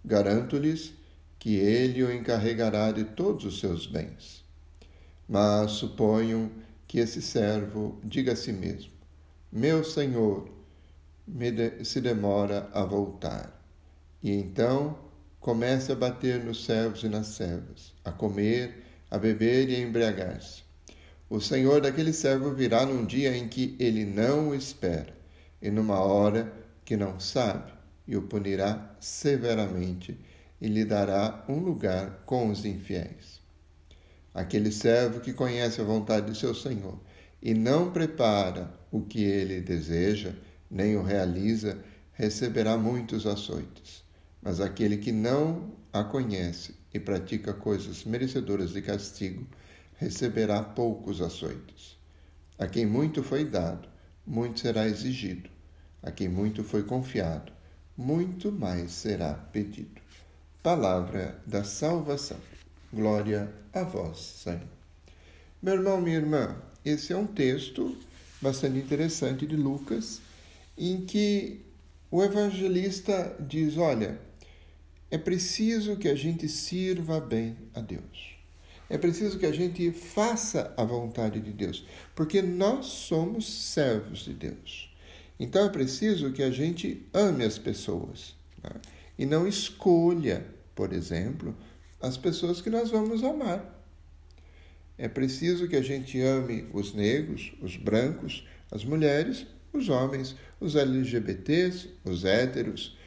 Garanto-lhes 0.02 0.94
que 1.38 1.56
ele 1.56 2.02
o 2.02 2.10
encarregará 2.10 2.90
de 2.92 3.04
todos 3.04 3.44
os 3.44 3.60
seus 3.60 3.86
bens. 3.86 4.42
Mas 5.28 5.72
suponham 5.72 6.50
que 6.88 6.98
esse 6.98 7.20
servo 7.20 8.00
diga 8.02 8.32
a 8.32 8.36
si 8.36 8.54
mesmo: 8.54 8.92
Meu 9.52 9.84
senhor 9.84 10.48
de 11.26 11.84
se 11.84 12.00
demora 12.00 12.70
a 12.72 12.84
voltar. 12.84 13.62
E 14.22 14.32
então 14.32 14.98
comece 15.38 15.92
a 15.92 15.94
bater 15.94 16.42
nos 16.42 16.64
servos 16.64 17.02
e 17.02 17.08
nas 17.10 17.26
servas, 17.26 17.92
a 18.02 18.10
comer, 18.10 18.88
a 19.10 19.18
beber 19.18 19.68
e 19.68 19.76
a 19.76 19.80
embriagar-se. 19.80 20.62
O 21.28 21.40
senhor 21.40 21.80
daquele 21.80 22.12
servo 22.12 22.52
virá 22.52 22.84
num 22.84 23.04
dia 23.04 23.36
em 23.36 23.48
que 23.48 23.76
ele 23.78 24.04
não 24.04 24.54
espera, 24.54 25.14
e 25.60 25.70
numa 25.70 26.00
hora 26.00 26.52
que 26.84 26.96
não 26.96 27.20
sabe, 27.20 27.72
e 28.06 28.16
o 28.16 28.22
punirá 28.22 28.96
severamente 29.00 30.18
e 30.60 30.68
lhe 30.68 30.84
dará 30.84 31.44
um 31.48 31.58
lugar 31.58 32.22
com 32.26 32.50
os 32.50 32.64
infiéis. 32.64 33.40
Aquele 34.34 34.70
servo 34.70 35.20
que 35.20 35.32
conhece 35.32 35.80
a 35.80 35.84
vontade 35.84 36.30
de 36.30 36.38
seu 36.38 36.54
Senhor 36.54 36.98
e 37.42 37.54
não 37.54 37.90
prepara 37.90 38.72
o 38.90 39.00
que 39.00 39.22
ele 39.24 39.60
deseja, 39.60 40.32
nem 40.70 40.96
o 40.96 41.02
realiza, 41.02 41.78
receberá 42.12 42.76
muitos 42.76 43.26
açoites. 43.26 44.04
Mas 44.42 44.60
aquele 44.60 44.98
que 44.98 45.12
não 45.12 45.72
a 45.92 46.04
conhece 46.04 46.74
e 46.92 47.00
pratica 47.00 47.52
coisas 47.52 48.04
merecedoras 48.04 48.70
de 48.70 48.82
castigo, 48.82 49.46
receberá 49.96 50.62
poucos 50.62 51.20
açoites. 51.20 51.96
A 52.58 52.66
quem 52.66 52.86
muito 52.86 53.22
foi 53.22 53.44
dado, 53.44 53.88
muito 54.26 54.60
será 54.60 54.86
exigido 54.86 55.48
a 56.02 56.10
quem 56.10 56.28
muito 56.28 56.64
foi 56.64 56.82
confiado, 56.82 57.52
muito 57.96 58.50
mais 58.50 58.92
será 58.92 59.34
pedido. 59.34 60.00
Palavra 60.62 61.40
da 61.46 61.64
salvação. 61.64 62.38
Glória 62.92 63.52
a 63.72 63.82
vós, 63.82 64.18
Senhor. 64.18 64.62
Meu 65.62 65.74
irmão, 65.74 66.00
minha 66.00 66.16
irmã, 66.16 66.56
esse 66.84 67.12
é 67.12 67.16
um 67.16 67.26
texto 67.26 67.96
bastante 68.40 68.78
interessante 68.78 69.46
de 69.46 69.56
Lucas, 69.56 70.20
em 70.76 71.04
que 71.04 71.60
o 72.10 72.22
evangelista 72.22 73.36
diz: 73.38 73.76
olha, 73.76 74.18
é 75.10 75.18
preciso 75.18 75.96
que 75.96 76.08
a 76.08 76.14
gente 76.14 76.48
sirva 76.48 77.20
bem 77.20 77.56
a 77.74 77.80
Deus. 77.80 78.36
É 78.88 78.98
preciso 78.98 79.38
que 79.38 79.46
a 79.46 79.52
gente 79.52 79.90
faça 79.92 80.74
a 80.76 80.84
vontade 80.84 81.40
de 81.40 81.52
Deus, 81.52 81.84
porque 82.14 82.42
nós 82.42 82.86
somos 82.86 83.46
servos 83.46 84.24
de 84.24 84.34
Deus. 84.34 84.92
Então 85.38 85.64
é 85.64 85.68
preciso 85.68 86.32
que 86.32 86.42
a 86.42 86.50
gente 86.50 87.06
ame 87.14 87.44
as 87.44 87.58
pessoas 87.58 88.34
né? 88.62 88.80
e 89.18 89.24
não 89.24 89.46
escolha, 89.46 90.46
por 90.74 90.92
exemplo, 90.92 91.56
as 92.00 92.16
pessoas 92.16 92.60
que 92.60 92.68
nós 92.68 92.90
vamos 92.90 93.22
amar. 93.22 93.78
É 94.98 95.08
preciso 95.08 95.66
que 95.66 95.76
a 95.76 95.82
gente 95.82 96.20
ame 96.20 96.68
os 96.72 96.92
negros, 96.92 97.52
os 97.62 97.76
brancos, 97.76 98.46
as 98.70 98.84
mulheres, 98.84 99.46
os 99.72 99.88
homens, 99.88 100.36
os 100.60 100.76
LGBTs, 100.76 101.88
os 102.04 102.24
héteros, 102.24 102.98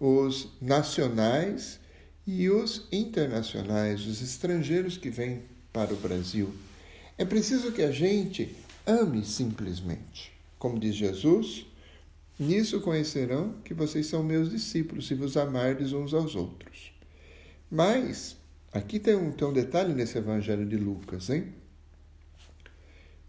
os 0.00 0.48
nacionais 0.62 1.78
e 2.26 2.48
os 2.48 2.88
internacionais, 2.90 4.06
os 4.06 4.22
estrangeiros 4.22 4.96
que 4.96 5.10
vêm 5.10 5.42
para 5.70 5.92
o 5.92 5.96
Brasil. 5.96 6.52
É 7.18 7.24
preciso 7.24 7.70
que 7.70 7.82
a 7.82 7.92
gente 7.92 8.56
ame 8.86 9.24
simplesmente. 9.24 10.32
Como 10.58 10.78
diz 10.78 10.94
Jesus, 10.94 11.66
nisso 12.38 12.80
conhecerão 12.80 13.54
que 13.62 13.74
vocês 13.74 14.06
são 14.06 14.22
meus 14.22 14.50
discípulos, 14.50 15.06
se 15.06 15.14
vos 15.14 15.36
amardes 15.36 15.92
uns 15.92 16.14
aos 16.14 16.34
outros. 16.34 16.92
Mas, 17.70 18.36
aqui 18.72 18.98
tem 18.98 19.14
um, 19.14 19.30
tem 19.30 19.46
um 19.46 19.52
detalhe 19.52 19.92
nesse 19.92 20.16
evangelho 20.16 20.66
de 20.66 20.76
Lucas, 20.76 21.28
hein? 21.28 21.52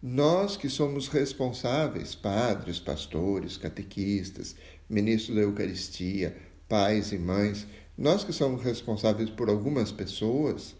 Nós 0.01 0.57
que 0.57 0.67
somos 0.67 1.09
responsáveis, 1.09 2.15
padres, 2.15 2.79
pastores, 2.79 3.55
catequistas, 3.55 4.55
ministros 4.89 5.35
da 5.35 5.43
Eucaristia, 5.43 6.35
pais 6.71 7.11
e 7.11 7.17
mães, 7.17 7.67
nós 7.97 8.23
que 8.23 8.31
somos 8.31 8.63
responsáveis 8.63 9.29
por 9.29 9.49
algumas 9.49 9.91
pessoas, 9.91 10.73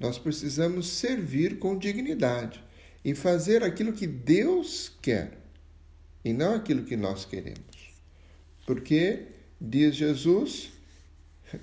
nós 0.00 0.18
precisamos 0.18 0.88
servir 0.88 1.58
com 1.58 1.76
dignidade 1.76 2.64
e 3.04 3.14
fazer 3.14 3.62
aquilo 3.62 3.92
que 3.92 4.06
Deus 4.06 4.90
quer 5.02 5.36
e 6.24 6.32
não 6.32 6.54
aquilo 6.54 6.84
que 6.84 6.96
nós 6.96 7.26
queremos. 7.26 7.92
Porque, 8.66 9.26
diz 9.60 9.94
Jesus, 9.94 10.72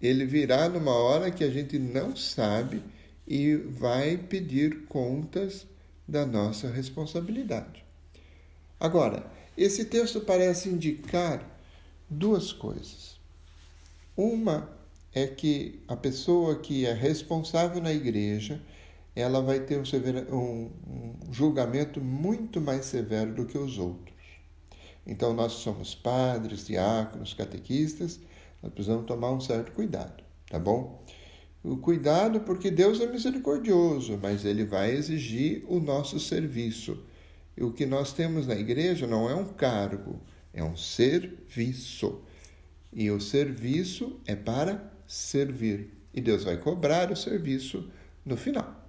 ele 0.00 0.24
virá 0.24 0.68
numa 0.68 0.94
hora 0.94 1.32
que 1.32 1.42
a 1.42 1.50
gente 1.50 1.80
não 1.80 2.14
sabe 2.14 2.80
e 3.26 3.56
vai 3.56 4.16
pedir 4.16 4.84
contas 4.84 5.66
da 6.06 6.24
nossa 6.24 6.70
responsabilidade. 6.70 7.84
Agora, 8.78 9.26
esse 9.56 9.84
texto 9.86 10.20
parece 10.20 10.68
indicar 10.68 11.57
duas 12.10 12.52
coisas. 12.52 13.18
Uma 14.16 14.68
é 15.12 15.26
que 15.26 15.82
a 15.88 15.96
pessoa 15.96 16.56
que 16.56 16.86
é 16.86 16.92
responsável 16.92 17.82
na 17.82 17.92
igreja, 17.92 18.60
ela 19.14 19.40
vai 19.40 19.60
ter 19.60 19.78
um, 19.78 19.84
severo, 19.84 20.34
um, 20.34 20.70
um 20.86 21.32
julgamento 21.32 22.00
muito 22.00 22.60
mais 22.60 22.86
severo 22.86 23.34
do 23.34 23.46
que 23.46 23.58
os 23.58 23.78
outros. 23.78 24.16
Então, 25.06 25.32
nós 25.32 25.52
somos 25.52 25.94
padres, 25.94 26.66
diáconos, 26.66 27.34
catequistas, 27.34 28.20
nós 28.62 28.72
precisamos 28.72 29.06
tomar 29.06 29.32
um 29.32 29.40
certo 29.40 29.72
cuidado, 29.72 30.22
tá 30.50 30.58
bom? 30.58 31.02
O 31.62 31.76
cuidado 31.76 32.40
porque 32.40 32.70
Deus 32.70 33.00
é 33.00 33.06
misericordioso, 33.06 34.18
mas 34.22 34.44
ele 34.44 34.64
vai 34.64 34.92
exigir 34.92 35.64
o 35.68 35.80
nosso 35.80 36.20
serviço. 36.20 37.02
E 37.56 37.64
o 37.64 37.72
que 37.72 37.86
nós 37.86 38.12
temos 38.12 38.46
na 38.46 38.54
igreja 38.54 39.06
não 39.06 39.28
é 39.28 39.34
um 39.34 39.46
cargo, 39.46 40.20
é 40.52 40.62
um 40.62 40.76
serviço. 40.76 42.20
E 42.92 43.10
o 43.10 43.20
serviço 43.20 44.20
é 44.26 44.34
para 44.34 44.92
servir. 45.06 45.90
E 46.12 46.20
Deus 46.20 46.44
vai 46.44 46.56
cobrar 46.56 47.10
o 47.10 47.16
serviço 47.16 47.90
no 48.24 48.36
final. 48.36 48.86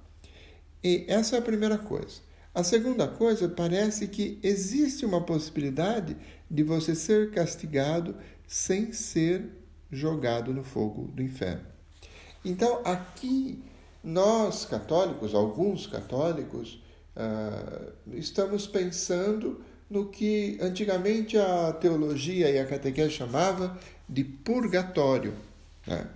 E 0.84 1.06
essa 1.08 1.36
é 1.36 1.40
a 1.40 1.42
primeira 1.42 1.78
coisa. 1.78 2.22
A 2.54 2.64
segunda 2.64 3.08
coisa, 3.08 3.48
parece 3.48 4.08
que 4.08 4.40
existe 4.42 5.06
uma 5.06 5.22
possibilidade 5.22 6.18
de 6.50 6.64
você 6.64 6.96
ser 6.96 7.32
castigado 7.32 8.16
sem 8.48 8.92
ser 8.92 9.50
jogado 9.92 10.54
no 10.54 10.64
fogo 10.64 11.12
do 11.12 11.22
inferno. 11.22 11.66
Então, 12.44 12.82
aqui, 12.84 13.64
nós 14.04 14.66
católicos, 14.66 15.36
alguns 15.36 15.86
católicos, 15.86 16.82
uh, 17.16 17.94
estamos 18.16 18.66
pensando 18.66 19.64
no 19.90 20.08
que 20.08 20.58
antigamente 20.62 21.38
a 21.38 21.74
teologia 21.74 22.50
e 22.50 22.60
a 22.60 22.66
catequese 22.66 23.12
chamava 23.12 23.80
de 24.08 24.24
purgatório. 24.24 25.34
Né? 25.86 26.08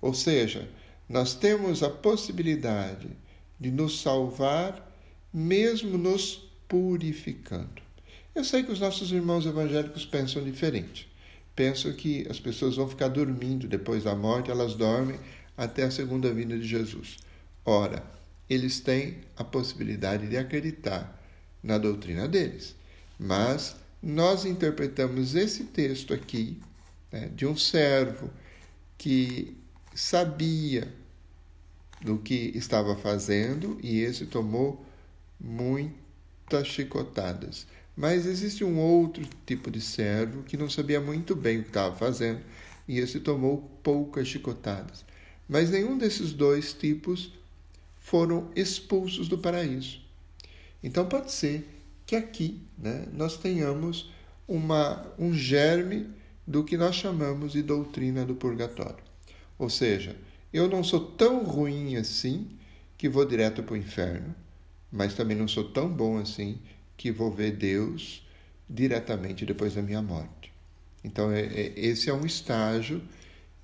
Ou 0.00 0.12
seja, 0.12 0.68
nós 1.08 1.34
temos 1.34 1.82
a 1.82 1.90
possibilidade 1.90 3.08
de 3.58 3.70
nos 3.70 4.00
salvar 4.00 4.90
mesmo 5.32 5.96
nos 5.96 6.50
purificando. 6.68 7.80
Eu 8.34 8.44
sei 8.44 8.62
que 8.62 8.72
os 8.72 8.80
nossos 8.80 9.12
irmãos 9.12 9.46
evangélicos 9.46 10.04
pensam 10.04 10.42
diferente. 10.42 11.10
Pensam 11.54 11.92
que 11.92 12.26
as 12.30 12.40
pessoas 12.40 12.76
vão 12.76 12.88
ficar 12.88 13.08
dormindo 13.08 13.68
depois 13.68 14.04
da 14.04 14.14
morte, 14.14 14.50
elas 14.50 14.74
dormem 14.74 15.18
até 15.56 15.84
a 15.84 15.90
segunda 15.90 16.32
vinda 16.32 16.58
de 16.58 16.66
Jesus. 16.66 17.18
Ora, 17.64 18.02
eles 18.48 18.80
têm 18.80 19.18
a 19.36 19.44
possibilidade 19.44 20.26
de 20.28 20.36
acreditar 20.36 21.22
na 21.62 21.78
doutrina 21.78 22.26
deles. 22.26 22.74
Mas 23.18 23.76
nós 24.02 24.44
interpretamos 24.44 25.34
esse 25.34 25.64
texto 25.64 26.12
aqui 26.12 26.60
né, 27.10 27.30
de 27.34 27.46
um 27.46 27.56
servo 27.56 28.30
que 28.98 29.56
sabia 29.94 30.92
do 32.00 32.18
que 32.18 32.52
estava 32.54 32.96
fazendo 32.96 33.78
e 33.82 34.00
esse 34.00 34.26
tomou 34.26 34.84
muitas 35.38 36.66
chicotadas. 36.66 37.66
Mas 37.96 38.26
existe 38.26 38.64
um 38.64 38.78
outro 38.78 39.24
tipo 39.46 39.70
de 39.70 39.80
servo 39.80 40.42
que 40.42 40.56
não 40.56 40.68
sabia 40.68 41.00
muito 41.00 41.36
bem 41.36 41.58
o 41.58 41.62
que 41.62 41.68
estava 41.68 41.94
fazendo 41.94 42.40
e 42.88 42.98
esse 42.98 43.20
tomou 43.20 43.70
poucas 43.82 44.26
chicotadas. 44.26 45.04
Mas 45.48 45.70
nenhum 45.70 45.96
desses 45.98 46.32
dois 46.32 46.72
tipos 46.72 47.32
foram 47.96 48.50
expulsos 48.56 49.28
do 49.28 49.38
paraíso. 49.38 50.00
Então 50.82 51.06
pode 51.06 51.30
ser 51.30 51.68
que 52.12 52.16
aqui 52.16 52.60
né, 52.76 53.06
nós 53.10 53.38
tenhamos 53.38 54.12
uma, 54.46 55.10
um 55.18 55.32
germe 55.32 56.10
do 56.46 56.62
que 56.62 56.76
nós 56.76 56.94
chamamos 56.94 57.52
de 57.52 57.62
doutrina 57.62 58.22
do 58.22 58.34
purgatório. 58.34 59.02
Ou 59.58 59.70
seja, 59.70 60.14
eu 60.52 60.68
não 60.68 60.84
sou 60.84 61.00
tão 61.00 61.42
ruim 61.42 61.96
assim 61.96 62.50
que 62.98 63.08
vou 63.08 63.24
direto 63.24 63.62
para 63.62 63.72
o 63.72 63.78
inferno, 63.78 64.34
mas 64.90 65.14
também 65.14 65.34
não 65.34 65.48
sou 65.48 65.64
tão 65.64 65.88
bom 65.88 66.18
assim 66.18 66.58
que 66.98 67.10
vou 67.10 67.30
ver 67.30 67.52
Deus 67.52 68.28
diretamente 68.68 69.46
depois 69.46 69.74
da 69.74 69.80
minha 69.80 70.02
morte. 70.02 70.52
Então, 71.02 71.32
é, 71.32 71.40
é, 71.40 71.72
esse 71.80 72.10
é 72.10 72.12
um 72.12 72.26
estágio 72.26 73.00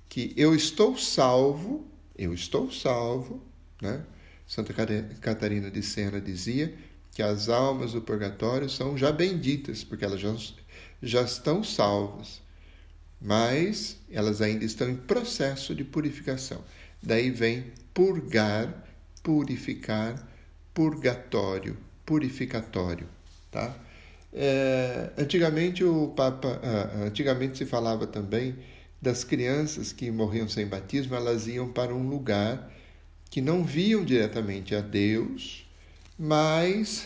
que 0.09 0.33
eu 0.35 0.55
estou 0.55 0.97
salvo, 0.97 1.85
eu 2.17 2.33
estou 2.33 2.71
salvo, 2.71 3.43
né? 3.79 4.03
Santa 4.47 4.73
Catarina 5.21 5.69
de 5.69 5.83
Sena 5.83 6.19
dizia 6.19 6.73
que 7.13 7.21
as 7.21 7.49
almas 7.49 7.93
do 7.93 8.01
purgatório 8.01 8.69
são 8.69 8.97
já 8.97 9.11
benditas, 9.11 9.83
porque 9.83 10.05
elas 10.05 10.19
já, 10.19 10.35
já 11.01 11.21
estão 11.21 11.63
salvas, 11.63 12.41
mas 13.21 13.97
elas 14.09 14.41
ainda 14.41 14.63
estão 14.65 14.89
em 14.89 14.95
processo 14.95 15.75
de 15.75 15.83
purificação. 15.83 16.63
Daí 17.01 17.29
vem 17.29 17.71
purgar, 17.93 18.73
purificar, 19.21 20.27
purgatório, 20.73 21.77
purificatório, 22.05 23.07
tá? 23.51 23.75
É, 24.31 25.11
antigamente 25.17 25.83
o 25.83 26.09
Papa, 26.09 26.59
ah, 26.63 27.03
antigamente 27.05 27.57
se 27.57 27.65
falava 27.65 28.05
também 28.05 28.55
das 29.01 29.23
crianças 29.23 29.91
que 29.91 30.11
morriam 30.11 30.47
sem 30.47 30.67
batismo, 30.67 31.15
elas 31.15 31.47
iam 31.47 31.71
para 31.71 31.93
um 31.93 32.07
lugar 32.07 32.71
que 33.29 33.41
não 33.41 33.63
viam 33.63 34.03
diretamente 34.03 34.75
a 34.75 34.81
Deus, 34.81 35.68
mas 36.19 37.05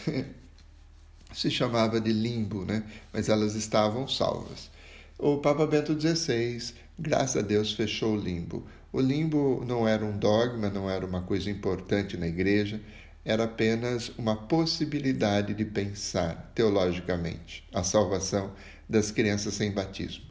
se 1.32 1.52
chamava 1.52 2.02
de 2.02 2.12
limbo, 2.12 2.66
né? 2.66 2.84
Mas 3.14 3.30
elas 3.30 3.54
estavam 3.54 4.08
salvas. 4.08 4.72
O 5.20 5.38
Papa 5.38 5.68
Bento 5.68 5.94
XVI, 6.00 6.74
graças 6.98 7.38
a 7.38 7.46
Deus, 7.46 7.72
fechou 7.74 8.16
o 8.16 8.20
limbo. 8.20 8.66
O 8.92 9.00
limbo 9.00 9.64
não 9.68 9.88
era 9.88 10.04
um 10.04 10.18
dogma, 10.18 10.70
não 10.70 10.90
era 10.90 11.06
uma 11.06 11.22
coisa 11.22 11.50
importante 11.52 12.18
na 12.18 12.28
igreja, 12.28 12.82
era 13.24 13.44
apenas 13.44 14.10
uma 14.18 14.36
possibilidade 14.36 15.54
de 15.54 15.64
pensar 15.64 16.52
teologicamente 16.56 17.64
a 17.72 17.84
salvação 17.84 18.52
das 18.90 19.12
crianças 19.12 19.54
sem 19.54 19.72
batismo. 19.72 20.26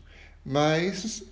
Mas 0.45 1.23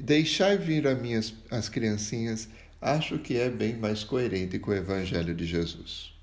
deixar 0.00 0.56
vir 0.56 0.86
as 0.86 1.00
minhas 1.00 1.34
as 1.50 1.68
criancinhas 1.68 2.48
acho 2.80 3.18
que 3.18 3.36
é 3.36 3.50
bem 3.50 3.76
mais 3.76 4.04
coerente 4.04 4.58
com 4.58 4.70
o 4.70 4.74
Evangelho 4.74 5.34
de 5.34 5.44
Jesus. 5.44 6.17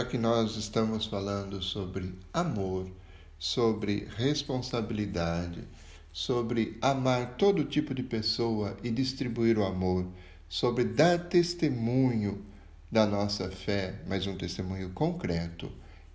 Já 0.00 0.06
que 0.06 0.16
nós 0.16 0.56
estamos 0.56 1.04
falando 1.04 1.60
sobre 1.60 2.14
amor, 2.32 2.90
sobre 3.38 4.08
responsabilidade, 4.16 5.68
sobre 6.10 6.78
amar 6.80 7.36
todo 7.36 7.66
tipo 7.66 7.92
de 7.92 8.02
pessoa 8.02 8.78
e 8.82 8.90
distribuir 8.90 9.58
o 9.58 9.64
amor, 9.64 10.06
sobre 10.48 10.84
dar 10.84 11.28
testemunho 11.28 12.42
da 12.90 13.04
nossa 13.04 13.50
fé, 13.50 14.00
mas 14.06 14.26
um 14.26 14.38
testemunho 14.38 14.88
concreto. 14.88 15.70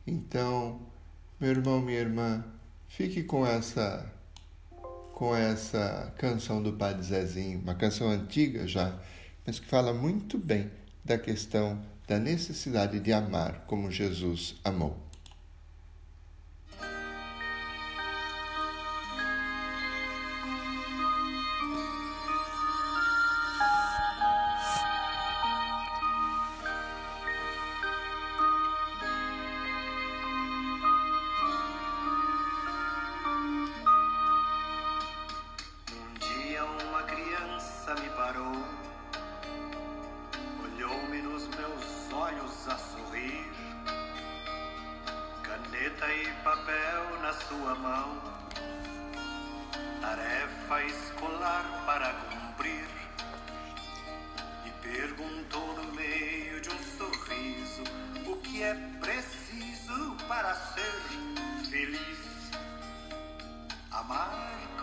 Então, 0.07 0.81
meu 1.39 1.51
irmão, 1.51 1.79
minha 1.79 1.99
irmã, 1.99 2.43
fique 2.87 3.21
com 3.21 3.45
essa 3.45 4.11
com 5.13 5.35
essa 5.35 6.11
canção 6.17 6.61
do 6.61 6.73
Padre 6.73 7.03
Zezinho, 7.03 7.59
uma 7.59 7.75
canção 7.75 8.09
antiga 8.09 8.67
já, 8.67 8.99
mas 9.45 9.59
que 9.59 9.67
fala 9.67 9.93
muito 9.93 10.39
bem 10.39 10.71
da 11.05 11.19
questão 11.19 11.79
da 12.07 12.19
necessidade 12.19 12.99
de 12.99 13.11
amar 13.11 13.65
como 13.67 13.91
Jesus 13.91 14.55
amou. 14.63 15.04
Sua 47.47 47.75
mão, 47.75 48.21
tarefa 50.01 50.83
escolar 50.83 51.83
para 51.85 52.13
cumprir. 52.29 52.87
E 54.65 54.69
perguntou 54.81 55.73
no 55.75 55.93
meio 55.93 56.61
de 56.61 56.69
um 56.69 56.83
sorriso 56.97 57.83
o 58.27 58.35
que 58.37 58.63
é 58.63 58.73
preciso 58.99 60.15
para 60.27 60.53
ser 60.53 61.69
feliz. 61.69 62.51
Amar 63.91 64.74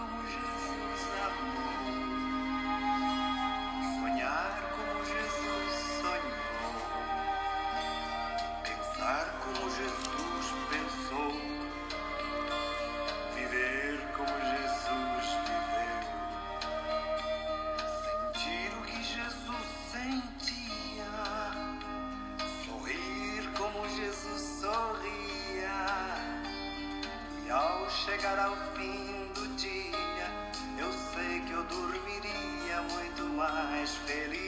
feliz. 34.07 34.41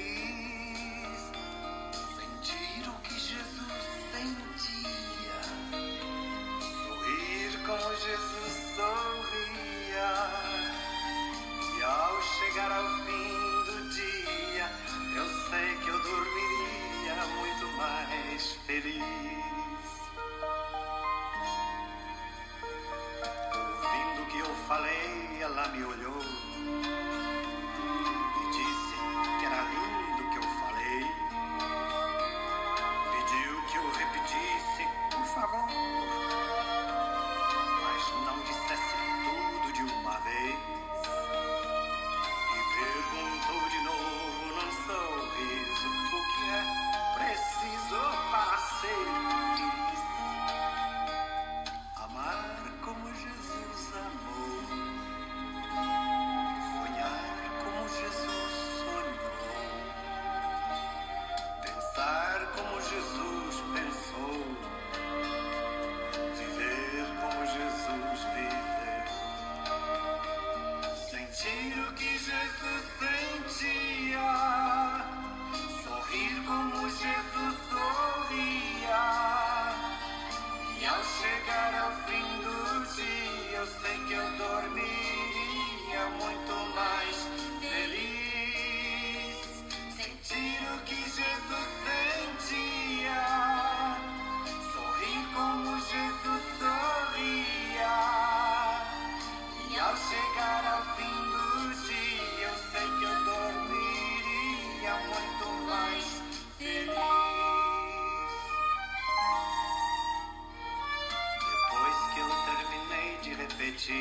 Seus 113.86 114.00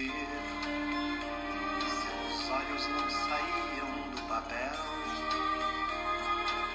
olhos 2.49 2.87
não 2.87 3.09
saíam 3.09 3.91
do 4.15 4.21
papel. 4.29 4.79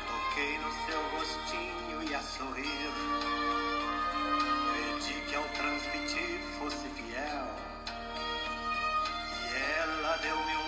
Toquei 0.07 0.59
no 0.59 0.71
seu 0.85 1.01
rostinho 1.17 2.03
e 2.07 2.15
a 2.15 2.21
sorrir. 2.21 2.93
Pedi 4.75 5.21
que 5.23 5.35
ao 5.35 5.45
transmitir 5.45 6.39
fosse 6.59 6.87
fiel. 6.89 7.49
E 9.43 9.57
ela 9.81 10.13
deu-me 10.19 10.55
um 10.57 10.68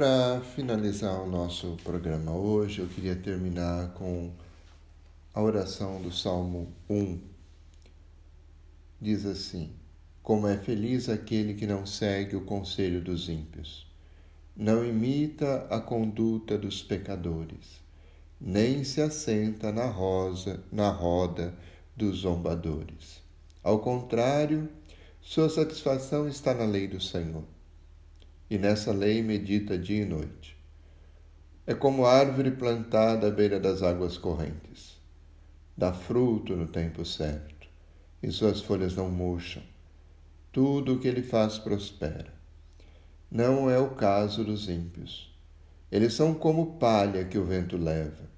para 0.00 0.40
finalizar 0.40 1.20
o 1.20 1.26
nosso 1.26 1.76
programa 1.84 2.32
hoje, 2.32 2.80
eu 2.80 2.86
queria 2.86 3.14
terminar 3.14 3.92
com 3.92 4.30
a 5.34 5.42
oração 5.42 6.00
do 6.00 6.10
Salmo 6.10 6.72
1. 6.88 7.20
Diz 8.98 9.26
assim: 9.26 9.74
Como 10.22 10.48
é 10.48 10.56
feliz 10.56 11.10
aquele 11.10 11.52
que 11.52 11.66
não 11.66 11.84
segue 11.84 12.34
o 12.34 12.46
conselho 12.46 13.02
dos 13.02 13.28
ímpios, 13.28 13.86
não 14.56 14.86
imita 14.86 15.66
a 15.68 15.78
conduta 15.78 16.56
dos 16.56 16.82
pecadores, 16.82 17.82
nem 18.40 18.82
se 18.84 19.02
assenta 19.02 19.70
na 19.70 19.84
rosa, 19.84 20.64
na 20.72 20.88
roda 20.88 21.54
dos 21.94 22.20
zombadores. 22.20 23.20
Ao 23.62 23.80
contrário, 23.80 24.66
sua 25.20 25.50
satisfação 25.50 26.26
está 26.26 26.54
na 26.54 26.64
lei 26.64 26.88
do 26.88 27.02
Senhor, 27.02 27.44
e 28.50 28.58
nessa 28.58 28.92
lei 28.92 29.22
medita 29.22 29.78
dia 29.78 30.02
e 30.02 30.04
noite. 30.04 30.58
É 31.66 31.72
como 31.72 32.04
árvore 32.04 32.50
plantada 32.50 33.28
à 33.28 33.30
beira 33.30 33.60
das 33.60 33.82
águas 33.82 34.18
correntes. 34.18 34.98
Dá 35.76 35.92
fruto 35.92 36.56
no 36.56 36.66
tempo 36.66 37.04
certo, 37.04 37.68
e 38.20 38.30
suas 38.30 38.60
folhas 38.60 38.96
não 38.96 39.08
murcham. 39.08 39.62
Tudo 40.50 40.94
o 40.94 40.98
que 40.98 41.06
ele 41.06 41.22
faz 41.22 41.58
prospera. 41.58 42.34
Não 43.30 43.70
é 43.70 43.78
o 43.78 43.90
caso 43.90 44.44
dos 44.44 44.68
ímpios. 44.68 45.32
Eles 45.90 46.12
são 46.14 46.34
como 46.34 46.78
palha 46.78 47.24
que 47.24 47.38
o 47.38 47.44
vento 47.44 47.76
leva. 47.76 48.28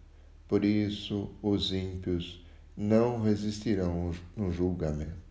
Por 0.47 0.65
isso, 0.65 1.31
os 1.43 1.73
ímpios 1.73 2.45
não 2.77 3.23
resistirão 3.23 4.13
no 4.37 4.53
julgamento 4.53 5.23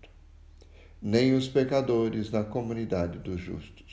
nem 1.02 1.34
os 1.34 1.48
pecadores 1.48 2.30
na 2.30 2.44
comunidade 2.44 3.18
dos 3.18 3.42
justos. 3.42 3.91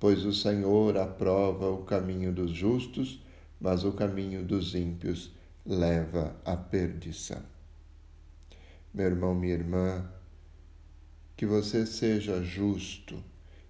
Pois 0.00 0.24
o 0.24 0.32
Senhor 0.32 0.96
aprova 0.96 1.70
o 1.70 1.84
caminho 1.84 2.32
dos 2.32 2.52
justos, 2.52 3.20
mas 3.60 3.84
o 3.84 3.92
caminho 3.92 4.44
dos 4.44 4.74
ímpios 4.74 5.32
leva 5.66 6.36
à 6.44 6.56
perdição. 6.56 7.42
Meu 8.94 9.06
irmão, 9.06 9.34
minha 9.34 9.54
irmã, 9.54 10.08
que 11.36 11.44
você 11.44 11.84
seja 11.84 12.42
justo, 12.42 13.22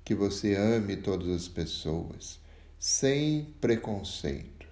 que 0.04 0.14
você 0.14 0.54
ame 0.54 0.96
todas 0.96 1.28
as 1.28 1.48
pessoas, 1.48 2.38
sem 2.78 3.54
preconceito, 3.60 4.66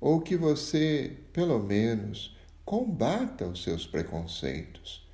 ou 0.00 0.20
que 0.20 0.36
você, 0.36 1.18
pelo 1.32 1.58
menos, 1.58 2.36
combata 2.64 3.46
os 3.46 3.62
seus 3.62 3.86
preconceitos 3.86 5.06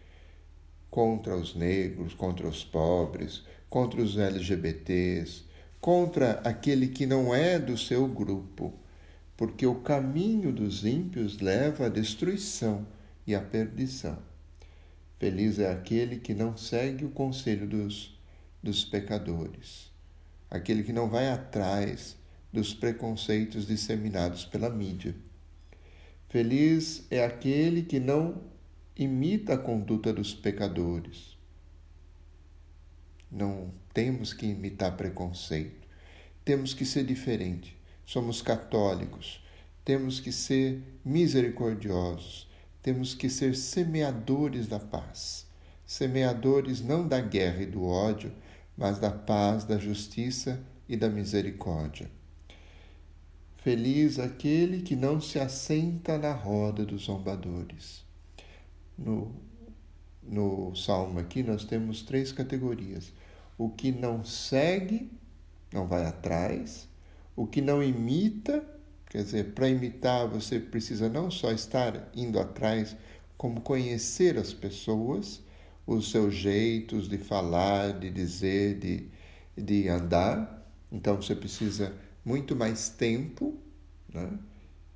contra 0.90 1.36
os 1.36 1.54
negros, 1.54 2.14
contra 2.14 2.46
os 2.46 2.64
pobres, 2.64 3.42
contra 3.68 4.00
os 4.00 4.16
LGBTs, 4.16 5.47
contra 5.80 6.40
aquele 6.40 6.88
que 6.88 7.06
não 7.06 7.34
é 7.34 7.58
do 7.58 7.78
seu 7.78 8.06
grupo, 8.08 8.74
porque 9.36 9.66
o 9.66 9.76
caminho 9.76 10.52
dos 10.52 10.84
ímpios 10.84 11.38
leva 11.38 11.86
à 11.86 11.88
destruição 11.88 12.86
e 13.26 13.34
à 13.34 13.40
perdição. 13.40 14.18
Feliz 15.18 15.58
é 15.58 15.70
aquele 15.70 16.18
que 16.18 16.34
não 16.34 16.56
segue 16.56 17.04
o 17.04 17.10
conselho 17.10 17.66
dos, 17.66 18.18
dos 18.62 18.84
pecadores, 18.84 19.92
aquele 20.50 20.82
que 20.82 20.92
não 20.92 21.08
vai 21.08 21.30
atrás 21.30 22.16
dos 22.52 22.74
preconceitos 22.74 23.66
disseminados 23.66 24.44
pela 24.44 24.70
mídia. 24.70 25.14
Feliz 26.28 27.06
é 27.10 27.24
aquele 27.24 27.82
que 27.82 28.00
não 28.00 28.42
imita 28.96 29.54
a 29.54 29.58
conduta 29.58 30.12
dos 30.12 30.34
pecadores. 30.34 31.37
Não 33.30 33.72
temos 33.92 34.32
que 34.32 34.46
imitar 34.46 34.96
preconceito. 34.96 35.86
Temos 36.44 36.74
que 36.74 36.84
ser 36.84 37.04
diferente. 37.04 37.76
Somos 38.04 38.40
católicos. 38.40 39.44
Temos 39.84 40.20
que 40.20 40.32
ser 40.32 40.82
misericordiosos. 41.04 42.48
Temos 42.82 43.14
que 43.14 43.28
ser 43.28 43.54
semeadores 43.54 44.66
da 44.66 44.78
paz. 44.78 45.46
Semeadores 45.86 46.80
não 46.80 47.06
da 47.06 47.20
guerra 47.20 47.62
e 47.62 47.66
do 47.66 47.84
ódio, 47.84 48.32
mas 48.76 48.98
da 48.98 49.10
paz, 49.10 49.64
da 49.64 49.78
justiça 49.78 50.62
e 50.88 50.96
da 50.96 51.08
misericórdia. 51.08 52.10
Feliz 53.56 54.18
aquele 54.18 54.82
que 54.82 54.94
não 54.94 55.20
se 55.20 55.38
assenta 55.38 56.16
na 56.16 56.32
roda 56.32 56.84
dos 56.84 57.04
zombadores 57.04 58.08
no, 58.98 59.32
no 60.22 60.74
salmo 60.74 61.20
aqui, 61.20 61.42
nós 61.42 61.64
temos 61.64 62.02
três 62.02 62.32
categorias: 62.32 63.12
o 63.58 63.68
que 63.68 63.92
não 63.92 64.24
segue, 64.24 65.10
não 65.72 65.86
vai 65.86 66.06
atrás, 66.06 66.88
o 67.36 67.46
que 67.46 67.60
não 67.60 67.82
imita, 67.82 68.64
quer 69.06 69.24
dizer, 69.24 69.52
para 69.52 69.68
imitar 69.68 70.28
você 70.28 70.58
precisa 70.60 71.08
não 71.08 71.30
só 71.30 71.50
estar 71.50 72.08
indo 72.14 72.38
atrás, 72.38 72.96
como 73.36 73.60
conhecer 73.60 74.38
as 74.38 74.54
pessoas, 74.54 75.42
os 75.86 76.10
seus 76.10 76.34
jeitos 76.34 77.08
de 77.08 77.18
falar, 77.18 77.98
de 77.98 78.10
dizer, 78.10 78.78
de, 78.78 79.08
de 79.56 79.88
andar. 79.88 80.66
Então 80.90 81.16
você 81.16 81.34
precisa 81.34 81.94
muito 82.24 82.54
mais 82.54 82.88
tempo, 82.88 83.56
né? 84.12 84.38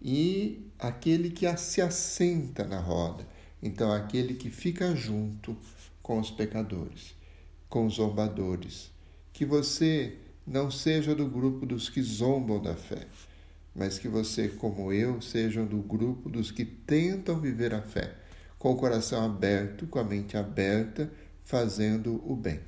e 0.03 0.67
aquele 0.79 1.31
que 1.31 1.57
se 1.57 1.81
assenta 1.81 2.65
na 2.65 2.81
roda. 2.81 3.27
Então, 3.63 3.93
aquele 3.93 4.35
que 4.35 4.51
fica 4.51 4.95
junto 4.97 5.57
com 6.03 6.19
os 6.19 6.33
pecadores, 6.33 7.15
com 7.73 7.87
os 7.87 7.95
zombadores. 7.95 8.93
Que 9.33 9.47
você 9.47 10.19
não 10.47 10.71
seja 10.71 11.15
do 11.15 11.27
grupo 11.27 11.65
dos 11.65 11.89
que 11.89 12.03
zombam 12.03 12.61
da 12.61 12.77
fé, 12.77 13.07
mas 13.75 13.99
que 13.99 14.09
você, 14.09 14.47
como 14.47 14.93
eu, 14.93 15.23
seja 15.23 15.65
do 15.65 15.79
grupo 15.79 16.29
dos 16.29 16.51
que 16.51 16.67
tentam 16.67 17.41
viver 17.41 17.73
a 17.73 17.81
fé, 17.81 18.15
com 18.59 18.73
o 18.73 18.77
coração 18.77 19.25
aberto, 19.25 19.87
com 19.87 19.99
a 19.99 20.05
mente 20.05 20.37
aberta, 20.37 21.11
fazendo 21.45 22.23
o 22.31 22.37
bem. 22.37 22.61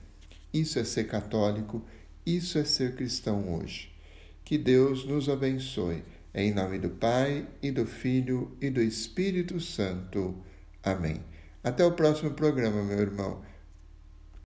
Isso 0.54 0.78
é 0.78 0.84
ser 0.84 1.06
católico, 1.06 1.82
isso 2.24 2.56
é 2.56 2.64
ser 2.64 2.96
cristão 2.96 3.58
hoje. 3.58 3.92
Que 4.42 4.56
Deus 4.56 5.04
nos 5.04 5.28
abençoe. 5.28 6.02
Em 6.34 6.50
nome 6.54 6.78
do 6.78 6.88
Pai, 6.88 7.46
e 7.62 7.70
do 7.70 7.84
Filho 7.84 8.56
e 8.58 8.70
do 8.70 8.80
Espírito 8.80 9.60
Santo. 9.60 10.34
Amém. 10.82 11.20
Até 11.62 11.84
o 11.84 11.92
próximo 11.92 12.30
programa, 12.30 12.82
meu 12.82 12.98
irmão. 12.98 13.42